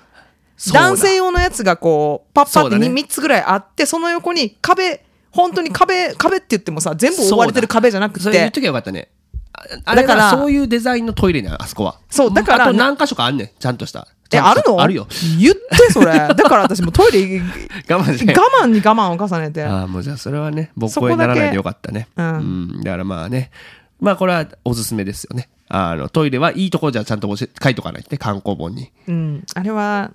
[0.73, 2.87] 男性用のやつがこうパッパってそうだね。
[2.87, 9.09] 3, つぐらいあってその横に壁本当に壁壁って言ってもさ全部覆われてる壁じゃなくそれ言っとてきゃよかったね。
[9.53, 11.99] ああれだだかからら、そういうデザインのトイレね、あそこは。
[12.09, 14.07] そうだからあと何箇所かあんねん、ちゃんとした。
[14.29, 14.81] ちえあるの？
[14.81, 15.07] あるよ。
[15.39, 17.41] 言ってそれ だから私もトイレ
[17.89, 18.33] 我慢して。
[18.33, 22.07] 我慢に我慢を重ねてああ、もうじゃあそれはね、僕そこだけ声ならないでよかったね。
[22.15, 22.39] うんう
[22.79, 22.81] ん。
[22.83, 23.51] だからまあね、
[23.99, 25.49] まあこれはおすすめですよね。
[25.67, 28.91] あの、トイレはいいところじゃちゃんと書いとかないとね、観光本に。
[29.07, 30.11] うんあれは、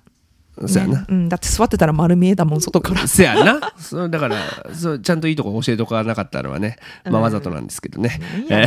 [0.65, 0.99] そうやな。
[0.99, 1.05] ね。
[1.07, 3.07] うん、だって座ってたら丸見えだもん外から。
[3.07, 3.73] せやな。
[3.77, 4.37] そうだから
[4.73, 8.19] そう、ちゃんといいとこ教えておかなかったのはね、まあ、わざとなんですけどね。
[8.49, 8.65] え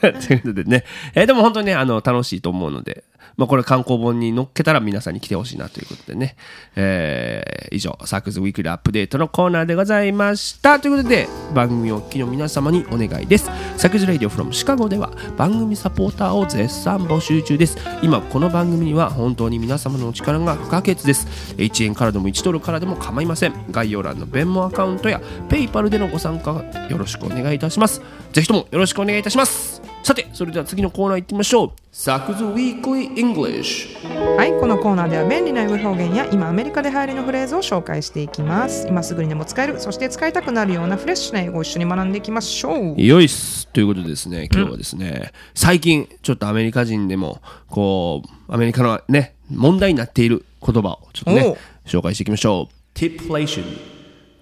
[0.00, 0.18] ー。
[0.26, 0.84] ということでね、
[1.14, 3.04] えーでも本当にね、あの、楽しいと思うので、
[3.38, 6.36] まあ、これ観光本に乗っけたら皆さんに来てほしいなということでね。
[6.76, 10.80] えー以上、サクズ Weekly Update のコーナーでございました。
[10.80, 13.50] ということで、番組をお聞きの皆様にお願いです。
[13.76, 17.78] サクズ Radio From Chicago では番組サポーターを絶賛募集中です。
[18.02, 21.26] 今、この番組には本当に皆様のお力が不可欠です。
[21.56, 23.54] 1円からでも1ドルからでも構いません。
[23.70, 26.52] 概要欄の Venmo アカウントや PayPal でのご参加
[26.90, 28.02] よろしくお願いいたします。
[28.32, 29.77] ぜひともよろしくお願いいたします。
[30.02, 31.72] さて、それでは次のコーナー行ってみましょう。
[31.92, 34.36] サクズ Weekly English。
[34.36, 38.86] はいこのコーナーでは便利な英語表現や今アメリカで流行りのフレーズを紹介していきます。
[38.88, 43.02] 今すぐにでも使えるそして使いたくなるようなフレッシュな英語を一緒に学んでいきましょう。
[43.02, 43.68] よいっす。
[43.68, 52.98] ということでですね今日はですね、最近ちょっとアメリカ人でもこうアメリカのね問題になっている言葉をちょっとね紹介していきましょう。
[52.98, 53.64] Tipflation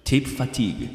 [0.05, 0.89] Tip fatigue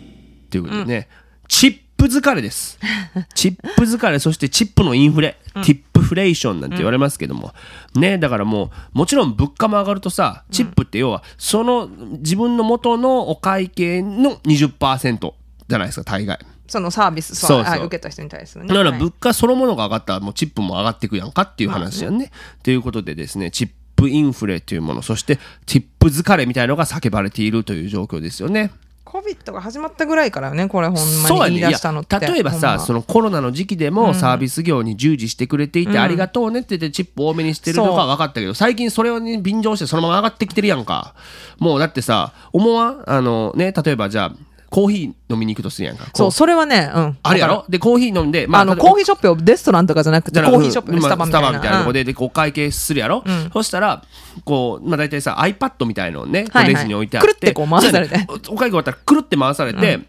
[0.49, 1.09] ということでね、
[1.49, 2.81] チップ疲れです。
[3.35, 7.55] チップ疲れそしてチップのインフレ、ティップフレーションなんて言われますけども、
[7.95, 11.89] ねだからもうもちろん物価も上がるとさチップって要はその
[12.19, 15.33] 自分の元のお会計の20%
[15.69, 16.39] じゃないですか大概。
[16.67, 18.69] そのサービスそう受けた人に対するね。
[18.69, 18.99] だからはい。
[18.99, 22.33] 物価そのものが上がったらもうチップも上がっていくやんかっていう話やんね。
[22.65, 28.73] ということでですねチップインフレというものそしてチップ疲れみたいのが叫ばれているという状況ですよね。
[29.13, 30.97] COVID が始まったぐらいからねこれほん
[31.39, 32.17] まに言い出したのって。
[32.17, 41.15] いや例えばさそののコロナの時期でもサービス業に従事してくれていて、ありがとうねって言ってチップ多めにしてるのが分かったけど最近それをね便乗してそのまま上がってきてるやんか。
[41.59, 43.03] もうだってさ思わん？
[43.07, 44.37] あのね例えばじゃあ
[44.73, 46.07] コーヒー飲みに行くとするやんか。
[46.07, 47.19] こそうそれはねうん。
[47.23, 47.67] あるやろ？
[47.69, 51.49] でコーヒー飲んで、るあの例えばコーヒーショップをレストランとかじゃなくてコーヒーショップうんスタバみたいな。
[51.49, 51.95] スタバみたいなとこうん。
[51.95, 54.03] で、でこう会計するやろ、そしたら
[54.47, 56.75] こう、まあ、大体さ iPad みたいのをね、はいはい。
[56.75, 57.29] レジに置いてあって。
[57.29, 58.27] くるってこう回されて。
[58.29, 60.01] おお会計終わったらくるって回されて、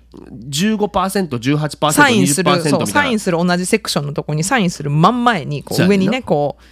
[0.49, 6.63] 15%18%20% サインするみそうサインする同じセクションのとこにサインする真ん前にこう上にねこう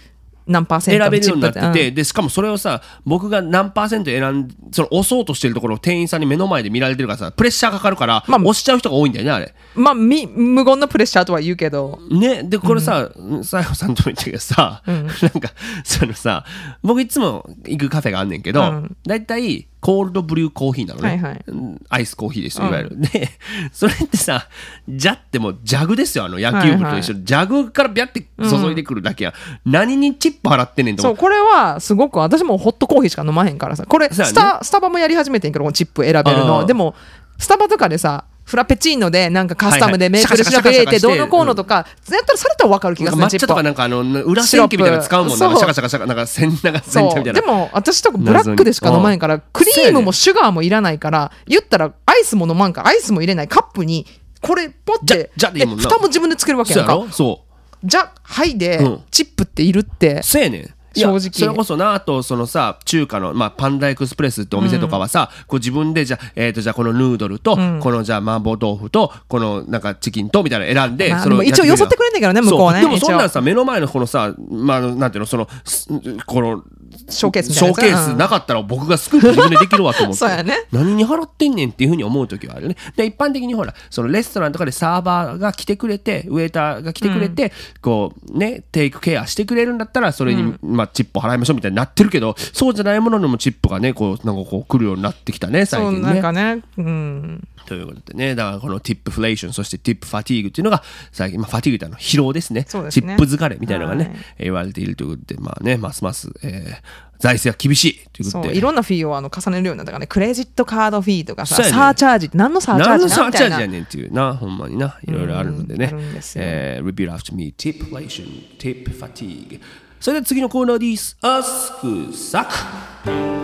[0.46, 1.94] 何パーセント選べるようになってて、うん。
[1.94, 9.54] でしかもそれをさ僕が何パーセント選んその押そうとしてるところを店員さんに目の前で見られてるからさプレッシャーかかるから、まあ押しちゃう人が多いんだよねあれ。
[9.74, 11.98] まあみ無言のプレッシャーとは言うけど。
[12.10, 13.10] ね、でこれさ、
[13.42, 15.50] さやさんとも言ったけどさ、なんか
[15.84, 16.44] そのさ
[16.82, 18.96] 僕いつも行くカフェがあんねんけど、うん。
[19.06, 21.44] だいたいコールドブリューコーヒーなのね、はいはい。
[21.48, 23.28] うんアイスコーヒーですよいわゆる、で
[23.72, 24.46] それってさ
[24.88, 29.34] ジャってもうジャグですよあの野球部と一緒、ジャグからビャって注いでくるだけや、
[29.66, 33.84] 何にチップ払ってんねんと思そうこれはすごく私もホットコーヒーしか飲まへんからさ。
[33.84, 36.64] これスタ,、スタバもやり始めてんけどこのチップ選べるの。
[36.64, 36.94] でも
[37.38, 41.86] スタバとかでさフラペチーノでなんかカスタムでメープルシロップ入れてどうのこうのとか、やっ
[42.26, 43.22] たらそれと分かる気がする。
[43.22, 53.48] 抹茶とかなんかあの裏千家みたいなの使うもんなシャカシャカシャカなんかせんなんか煎茶みたいなでも私とかブラックでしか飲まへんからクリームもシュガーもいらないから言ったらアイスも飲まんからアイスも入れない。
[53.48, 54.06] カップに
[54.40, 57.06] これポッてじゃじゃも自分でつけるわけやんか。
[57.10, 57.44] そ
[57.84, 59.02] じゃはいでうん。
[59.10, 61.30] チップっているって、そうやねん正直。
[61.32, 71.76] それこそなあとそのさ中華の、まあ、パンダエクスプレスってお店とかはさ、こう自分でじゃあ、えー、とじゃあこのヌードルと、このじゃあ麻婆豆腐とこのなんかチキンとみたいなの選んで、まあでも一応よ。
[71.76, 72.90] そってくれんだけどね向こうはねそう。
[72.90, 75.88] でもそんなんさ目の前のこのさ、まあ、なんていうのそのす
[76.26, 76.64] この
[77.08, 80.24] ショーケースみたいなショーケースなかったら僕がスクープ自分でできるわと思って。
[80.42, 80.66] ね。
[80.72, 82.76] 何に払ってんねんっていうふうに思う時はあるね。
[82.96, 96.62] で一般的にほらそのレストランとかでサーバーが来てくれてウェーターが来てくれて、こうねテイクケアしてくれるんだったらそれに、まあ、チップを払いましょうみたいになってるけどそうじゃないものにもチップがねこうなんかこう来るようになってきたね最そうなん近ねかね。
[96.78, 97.48] うん。
[97.66, 100.82] ということでね、だからこのティップフレーション、そしてティップファティーグっていうのが、
[101.12, 102.64] 最近、まあ、ファティーグってあの疲労ですね。
[102.68, 103.06] そうですね。
[103.06, 104.16] チップ疲れみたいなのがね、はい。
[104.38, 106.81] えー言われているということで、まあね、ますます、えー
[107.18, 108.48] 財政が厳しいということで。
[108.48, 115.90] そういろんなフィーをあの重ねるようになったからねクレジットカードフィーとかさ、ねサーチャージ何のサーチャー何ジのサーチャージやねんっていうな、ほんまにな、いろいろあるのでね。
[115.92, 119.60] うんでえー Repeat after me, tip inflation, tip fatigue.
[120.02, 121.16] それでは次のコーナーです。
[121.22, 122.48] Ask Sack。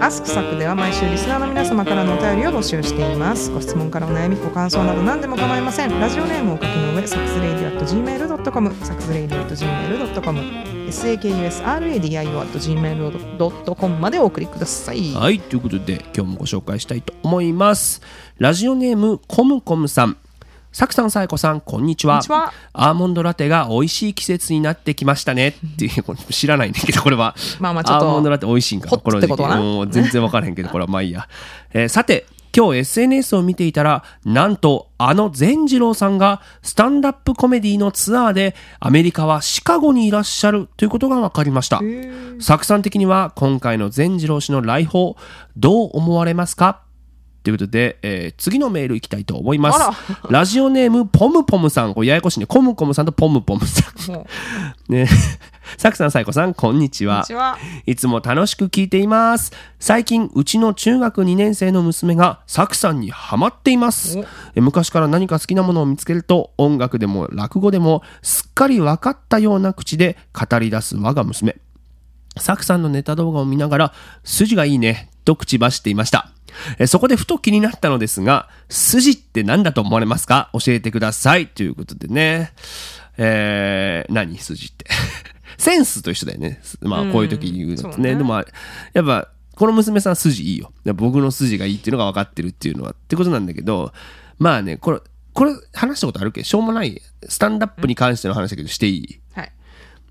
[0.03, 10.41] アスクサクでは毎週リスナーの皆様からのお便りを募集していますご質問からお悩みご感想など何でも構いませんラジオネームをお書きの上サックスレイディアット gmail.com サックスレイディアット gmail.com
[10.89, 18.03] sakusradio at gmail.com までお送りくださいはい、ということで今日もご紹介したいと思います。
[18.39, 20.17] ラジオネームコムコムさん。
[20.71, 22.15] サクさん、サイコさん、こんにちは。
[22.15, 25.49] こんにちはアーモンドラテが美味しい季節になってきましたね。
[25.49, 27.35] っていう、これ知らないんだけど、これは。
[27.59, 31.27] まあまあちょっとアーモンドラテ美味しいんかこの時期全然わからへんけど、これはまあいいや。
[31.73, 41.81] えーさて、今日 SNS を見ていたら、なんとあの善次郎さんがスタンダップコメディのツアーでアメリカはシカゴにいらっしゃるということが分かりました。
[42.41, 45.17] 作さん的には今回の善次郎氏の来訪
[45.57, 46.83] どう思われますか？
[47.43, 50.29] ということで、えー次のメールいきたいと思いますあ。
[50.31, 51.95] ラジオネームポムポムさん。
[51.95, 52.47] これややこしいね。
[52.47, 53.83] コムコムさんとポムポムさ
[54.13, 54.13] ん。
[54.13, 54.27] も
[54.89, 55.09] ね。
[55.77, 57.25] サクさん、サイコさん、こんにちは。
[57.27, 59.53] ちはいつも楽しく聞いています。
[59.79, 64.19] 最近、うちの中学2年生の娘がサクさんにハマっています
[64.55, 71.57] 昔から何か好きなものを見つけると、音楽でも落語でも、すっかり分かったような口で語り出す我が娘。
[72.39, 73.93] サクさんのネタ動画を見ながら、
[74.25, 76.31] 筋がいいね、と口走っていました。
[76.79, 80.51] えそこでふと気になったのですが、筋って何だと思われますか？
[80.53, 81.47] 教えてください。
[81.49, 82.53] ということでね。
[83.17, 84.87] えー、何筋って？
[85.59, 86.61] センスと一緒だよね。
[86.83, 87.93] まあ、こういう時に言うのってね。
[87.93, 88.35] そうねでも、
[88.93, 90.73] やっぱ、この娘さん筋いいよ。
[90.95, 93.93] 僕の筋がいいっていうのが分かってるっていうのは、ってことなんだけど、
[94.39, 95.01] まあね、これ、
[95.33, 96.45] これ話したことあるっけ？
[96.45, 99.21] しょうもない、スタンダップに関しての話だけどしていい？
[99.35, 99.53] はい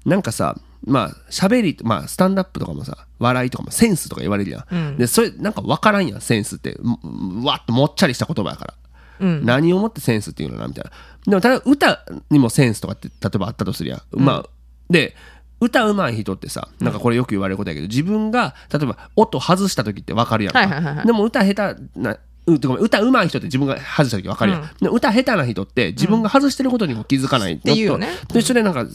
[0.06, 0.58] なんかさ、
[0.88, 4.98] まあ、喋り、まあ、スタンダップとかもさ、笑いとかもセンスとか言われるやん。
[4.98, 6.80] で、それ、なんか分からんやん、センスって。
[7.04, 8.74] んわっともっちゃりした言葉やから。
[9.20, 10.92] 何をもってセンスっていうのな、みたいな。
[11.26, 14.02] でも、ただ歌にもセンスとかって、例えばあったとするやん。
[14.14, 14.50] まあ、
[14.90, 15.16] で、
[15.60, 20.60] 歌うまい人ってさ、なんかこれよく言われることやけど、自分が、例えば音外した時って分かるやんか。
[20.60, 24.70] はいはいはいはいでも歌下手な、うごめん歌うまい人って自分が外した時分かるやん。
[24.80, 28.86] で歌下手な人って自分が外してることにも気づかないのと、ていうよねと一緒でなんか、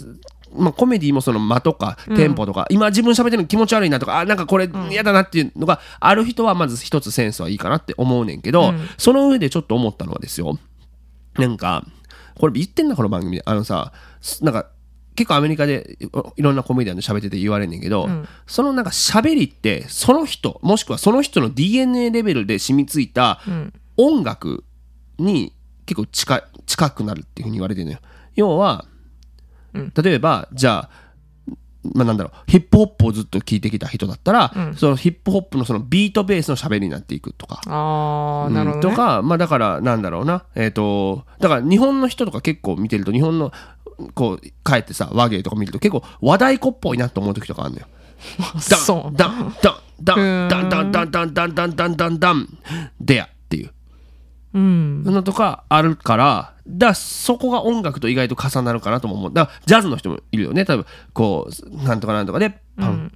[0.54, 10.58] まあ、コメディもその間とかテンポとか、今自分喋ってるの気持ち悪いなとかあなんかこれ嫌だなっていうのがある人はまず一つセンスはいいかなって思うねんけど、その上でちょっと思ったのはですよ
[11.38, 11.86] なんか
[12.34, 13.42] これ言ってんなこの番組で。
[13.46, 14.68] あのさすなんか
[15.14, 18.08] 結構アメリカでいいろんなコメディアンで喋ってて言われんねんけど、
[18.46, 23.40] そのなんか喋りってその人もしくはその人の DNA レベルで染みついた
[23.96, 24.64] 音楽
[25.18, 25.52] に
[25.84, 27.98] 結構近い近くなるっていうふうに言われてるのよ。
[28.34, 28.86] 要は
[29.74, 31.02] 例えばじゃあ
[31.94, 38.94] まあ、なんだろうヒップホップをずっと聴いてきた人だったら、そのヒップホップのそのビートベースの喋りになっていくとか、ああなるほど、ね。
[38.94, 40.44] とか、まあ、だからなんだろうな。
[40.54, 43.52] えっ、とだから日本の人とか結構見てると日本の
[44.14, 47.86] こう帰ってさ和芸とか見ると結構和太鼓っぽいなと思う時とかあるのよ。
[48.70, 52.58] ダ そンダンダンダンダンダンダンダンダンダンダンダンダン
[53.00, 53.41] でやっていうう
[54.54, 55.02] うん。
[55.04, 59.32] のとかあるからだそこが音楽と意外と重なるかなとも思う。
[59.32, 60.64] だからジャズの人もいるよね。
[60.64, 63.12] 多分こうなんとかなんとかでパン、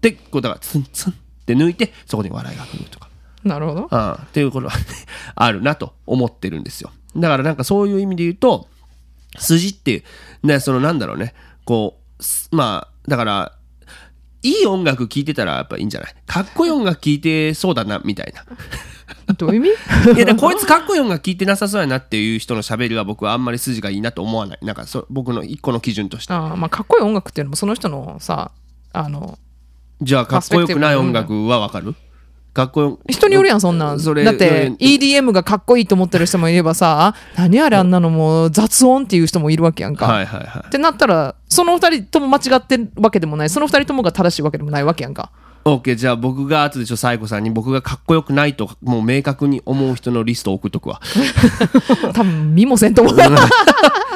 [0.00, 3.08] でこうだからツンツンって抜いてそこに笑いが来るとか。
[3.42, 3.88] なるほど。
[3.90, 4.72] ああっていうことは
[5.34, 6.90] あるなと思ってるんですよ。
[7.16, 8.68] だからなんかそういう意味で言うと
[9.38, 10.04] 筋って
[10.42, 11.34] ねそのなんだろうね。
[11.64, 13.52] こうすまあだから
[14.42, 16.14] いい音楽聴いてたらやっぱいいんじゃない？
[16.26, 18.44] かっこいい音楽聴いてそうだなみたいな
[19.32, 19.70] どういう意
[20.04, 20.14] 味？
[20.16, 24.58] いやでもこいつかっこいい音楽聴いてなさそうやなっていう人の喋りは僕はあんまり筋がいいなと思わない。
[24.62, 26.32] なんかそ僕の一個の基準として。
[26.32, 28.50] あーまあかっこいい音楽っていうのもその人のさ
[28.92, 29.38] あの
[30.02, 31.94] じゃあかっこよくない音楽はわかる？
[32.52, 33.98] かっこよ人によるやんそんなん。
[33.98, 40.62] それだって EDM がかっこいいと思ってる人もいればさ何あれあんなのもう雑音っていう人もいるわけやんか、はいはいはい。
[40.68, 43.50] ってなったらその二人とも間違ってるわけでもない。
[43.50, 45.32] その二人ともが正しいわけでもないわけやんか
[45.64, 51.00] OK じゃあ僕が後でちょサイコさんに僕がかっこよくないともう明確に思う人のリストを送っとくわ。
[52.12, 53.16] 多分見もせんと思う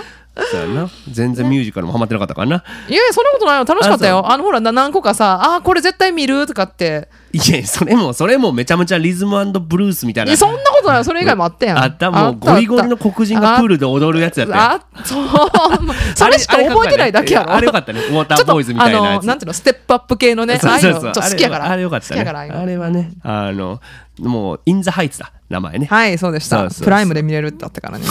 [0.51, 0.91] そうやな。
[1.11, 2.55] 全然ミュージカルもハマってなかったからな。
[2.89, 3.65] やそんなことないよ。
[3.65, 4.31] 楽しかったよ。
[4.31, 7.09] あのほらな何個かさあーこれ絶対見るとかって。
[7.33, 10.31] いやそれもそれもめちゃめちゃリズムブルースみたいな。
[10.31, 11.05] いやそんなことないよ。
[11.05, 11.79] それ以外もあったやん。
[11.79, 12.11] あった。
[12.11, 14.63] もうゴリゴリの黒人がプールで踊るやつやったよ。
[14.63, 15.29] あそう
[16.15, 17.53] それしか覚えてないだけやろ。
[17.53, 18.01] あれよかったね。
[18.09, 19.23] ウォータちょっとーボーイズみたいなやつ。
[19.23, 21.01] あのなんていうのステップアップ系のねああいうの。
[21.01, 21.65] ちょっと好きやから。
[21.65, 22.09] あれあれよかったね。
[22.09, 22.61] 好きやからああいうの。
[22.61, 23.81] あれはねあの
[24.21, 25.87] もうインザハイツだ名前ね。
[25.87, 26.69] はいそうでした。
[26.69, 28.05] プライムで見れるってあったからね。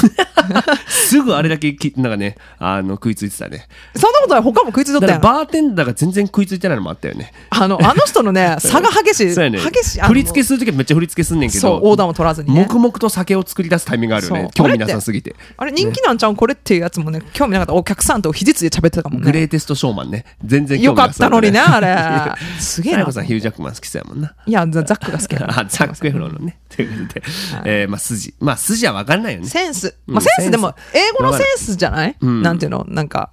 [0.90, 3.68] すぐあれだけきなんかねあの食いついてたね。
[3.96, 4.44] そんなことない。
[4.44, 5.22] 他も食いついとっだたやん。
[5.22, 7.32] からバーテンダーが全然食いついてないのもあったよね。
[7.50, 9.60] あのあの人のね 差が激しいそうやね。
[9.60, 11.62] 激しい振り付けするときはめっちゃ振り付けすんねんけど。
[11.62, 12.62] そう横断を取らずにね。
[12.62, 14.50] 黙々と酒を作り出すタイミングがあるよね。
[14.54, 15.36] 興味なさすぎて。
[15.58, 17.74] あれ人気なんちゃうんこれっていうやつもね興味なかった。
[17.74, 19.26] お客さんと秘実で喋ってたかもね。
[19.26, 20.26] グレーテストショーマンね。
[20.44, 22.36] 全然興よかっ味なさそうたのにねあれ。
[22.60, 23.12] すげえな。
[23.12, 24.34] さんヒュージャックマン好きそうやもんな。
[24.46, 26.58] いやザザックが好きやあザック・エフロンのね。
[26.70, 27.24] ということで、
[27.66, 28.34] えーまあ筋。
[28.40, 29.48] まあ筋は分かんないよね。
[29.48, 30.16] センス、うん。
[30.16, 32.42] まあ、センスでも英語のセンスじゃない、ん。
[32.42, 32.86] なんていうの？
[32.88, 33.32] なんか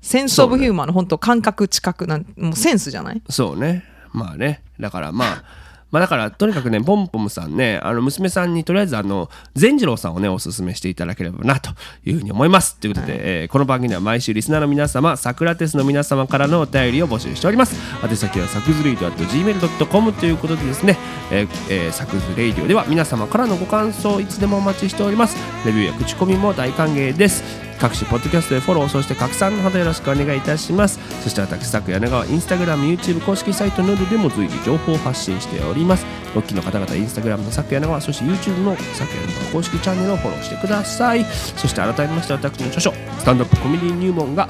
[0.00, 3.22] センス・オブ・ヒューマンの本当感覚知覚なんもうセンスじゃない？
[3.28, 3.84] そうね。
[4.12, 4.62] まあね。
[4.78, 5.44] だからまあ
[5.90, 11.70] まあだからとにかくねポンポムさんねあの娘さんにとりあえずあの善次郎さんをねおすすめしていただければなと
[12.04, 12.76] いうふうに思います。
[12.76, 17.74] ということで、えーこの番組では毎週リスナーの皆様サクラテスの皆様からのお便りを募集しております。
[18.04, 20.96] 宛先はサクズレイディオ gmail.com ということでですね、
[21.32, 25.36] えーえーサクズレイディオでは皆様からのご感想いつでもお待ちしております。
[25.66, 31.00] レビューや口コミも大歓迎です各種ポッドキャストでフォローそして拡散のほどよろしくお願いいたします。
[31.22, 36.04] そして私作柳川インスタグラム YouTube 公式サイトなどでも随時情報を発信しております。
[36.34, 41.24] ロッキーの方々インスタグラムの作柳川そして YouTube の作柳川公式チャンネルをフォローしてください。
[41.24, 44.48] そして改めまして私の著書スタンドアップコメディ入門が、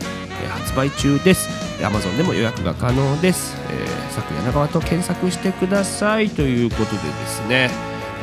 [0.48, 1.48] 発売中です。
[1.80, 6.30] Amazon でも予約が可能です、えー、作柳川と検索してください。
[6.30, 7.70] ということでですね。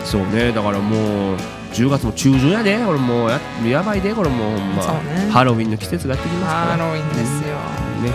[0.04, 0.52] そうね。
[0.52, 1.38] だからもう
[1.74, 2.78] 10月も中旬やで。
[2.80, 4.14] これもうややばいで。
[4.14, 5.30] これもうほんま、ね。
[5.32, 6.68] ハロウィンの季節がやってきますから。
[6.68, 7.56] ハロウィンですよ、
[8.04, 8.14] ね。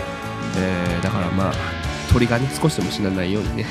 [0.59, 1.53] えーだからまあ
[2.13, 3.67] 鳥がね少しでも死なないようにね。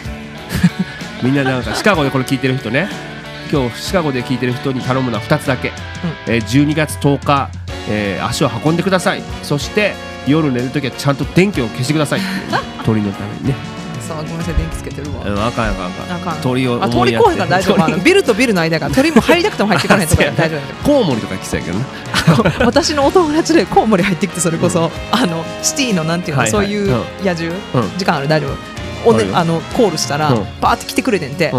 [1.24, 2.90] みんななんかシカゴでこれ聞いてる人ね。
[3.52, 5.72] 今日シカゴで聞いてる人に頼むのは2つだけ、
[6.26, 7.50] えー12月10日、
[7.90, 9.22] えー足を運んでください。
[9.44, 9.94] そして
[10.28, 12.22] 夜寝るときはちゃんと電気を消してください。
[12.86, 13.81] 鳥のためにね
[14.12, 16.16] さあごめんなさい電気つけてるわ、うんあかんあかんあかん。
[16.16, 16.42] あかん。
[16.42, 17.84] 鳥をあ鳥来へんから大丈夫。
[17.84, 20.60] あのビルとビルの間が鳥も入りたくても入ってこないとか 大丈夫。
[20.84, 21.86] コウモリとか来そうやけどな。
[22.66, 26.66] 私のお友達でコウモリ入ってきてそれこそ、あのシティのなんていうの、はいはい。
[26.66, 26.88] そういう
[27.24, 27.92] 野獣、うん。
[27.98, 29.10] 時間ある大丈夫。
[29.10, 30.46] お、ねあのコールしたら、うん。
[30.60, 31.52] バーって来てくれてんて、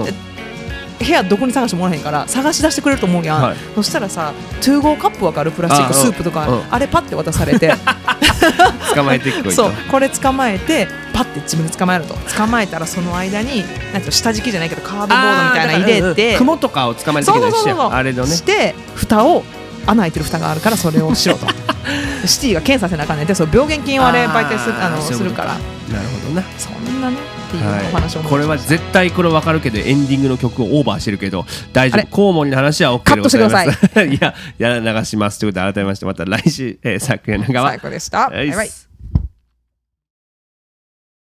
[1.01, 3.57] 部屋どこに探してもらえへんから探し出してくれると思うやん、はい。
[3.75, 5.51] そしたらさトゥーゴーカップわかる？
[5.51, 6.63] プラスチックスープとかうん。
[6.71, 7.73] あれパッて渡されて
[8.95, 9.51] 捕まえてこいと。
[9.51, 12.15] そうこれ捕まえてパッて自分で捕まえると。
[12.37, 18.35] 捕まえたらその間になんていうの下敷きじゃないけどカードボードみたいなの入れて雲とかを捕まえる時の一あれのね。
[18.35, 19.45] して蓋を
[19.87, 21.47] 穴開いてる蓋があるからそれをしろと。
[22.27, 23.35] シティが検査せなあかんねんて。
[23.35, 25.49] そう病原菌をあれ媒体するあのするから。
[25.49, 25.59] なる
[26.25, 26.43] ほどな。
[26.57, 32.07] そんなねっていうお話をはい、これは絶対これ分かるけどエンディングの曲をオーバーしてるけど大丈夫。
[32.09, 33.67] コウモリの話は OK カットしてください。
[33.67, 35.39] でございますいややら流します。
[35.39, 37.71] ということで改めましてまた来週、えー、昨夜の側。
[37.71, 38.31] 最高でした。
[38.31, 38.92] バイバイ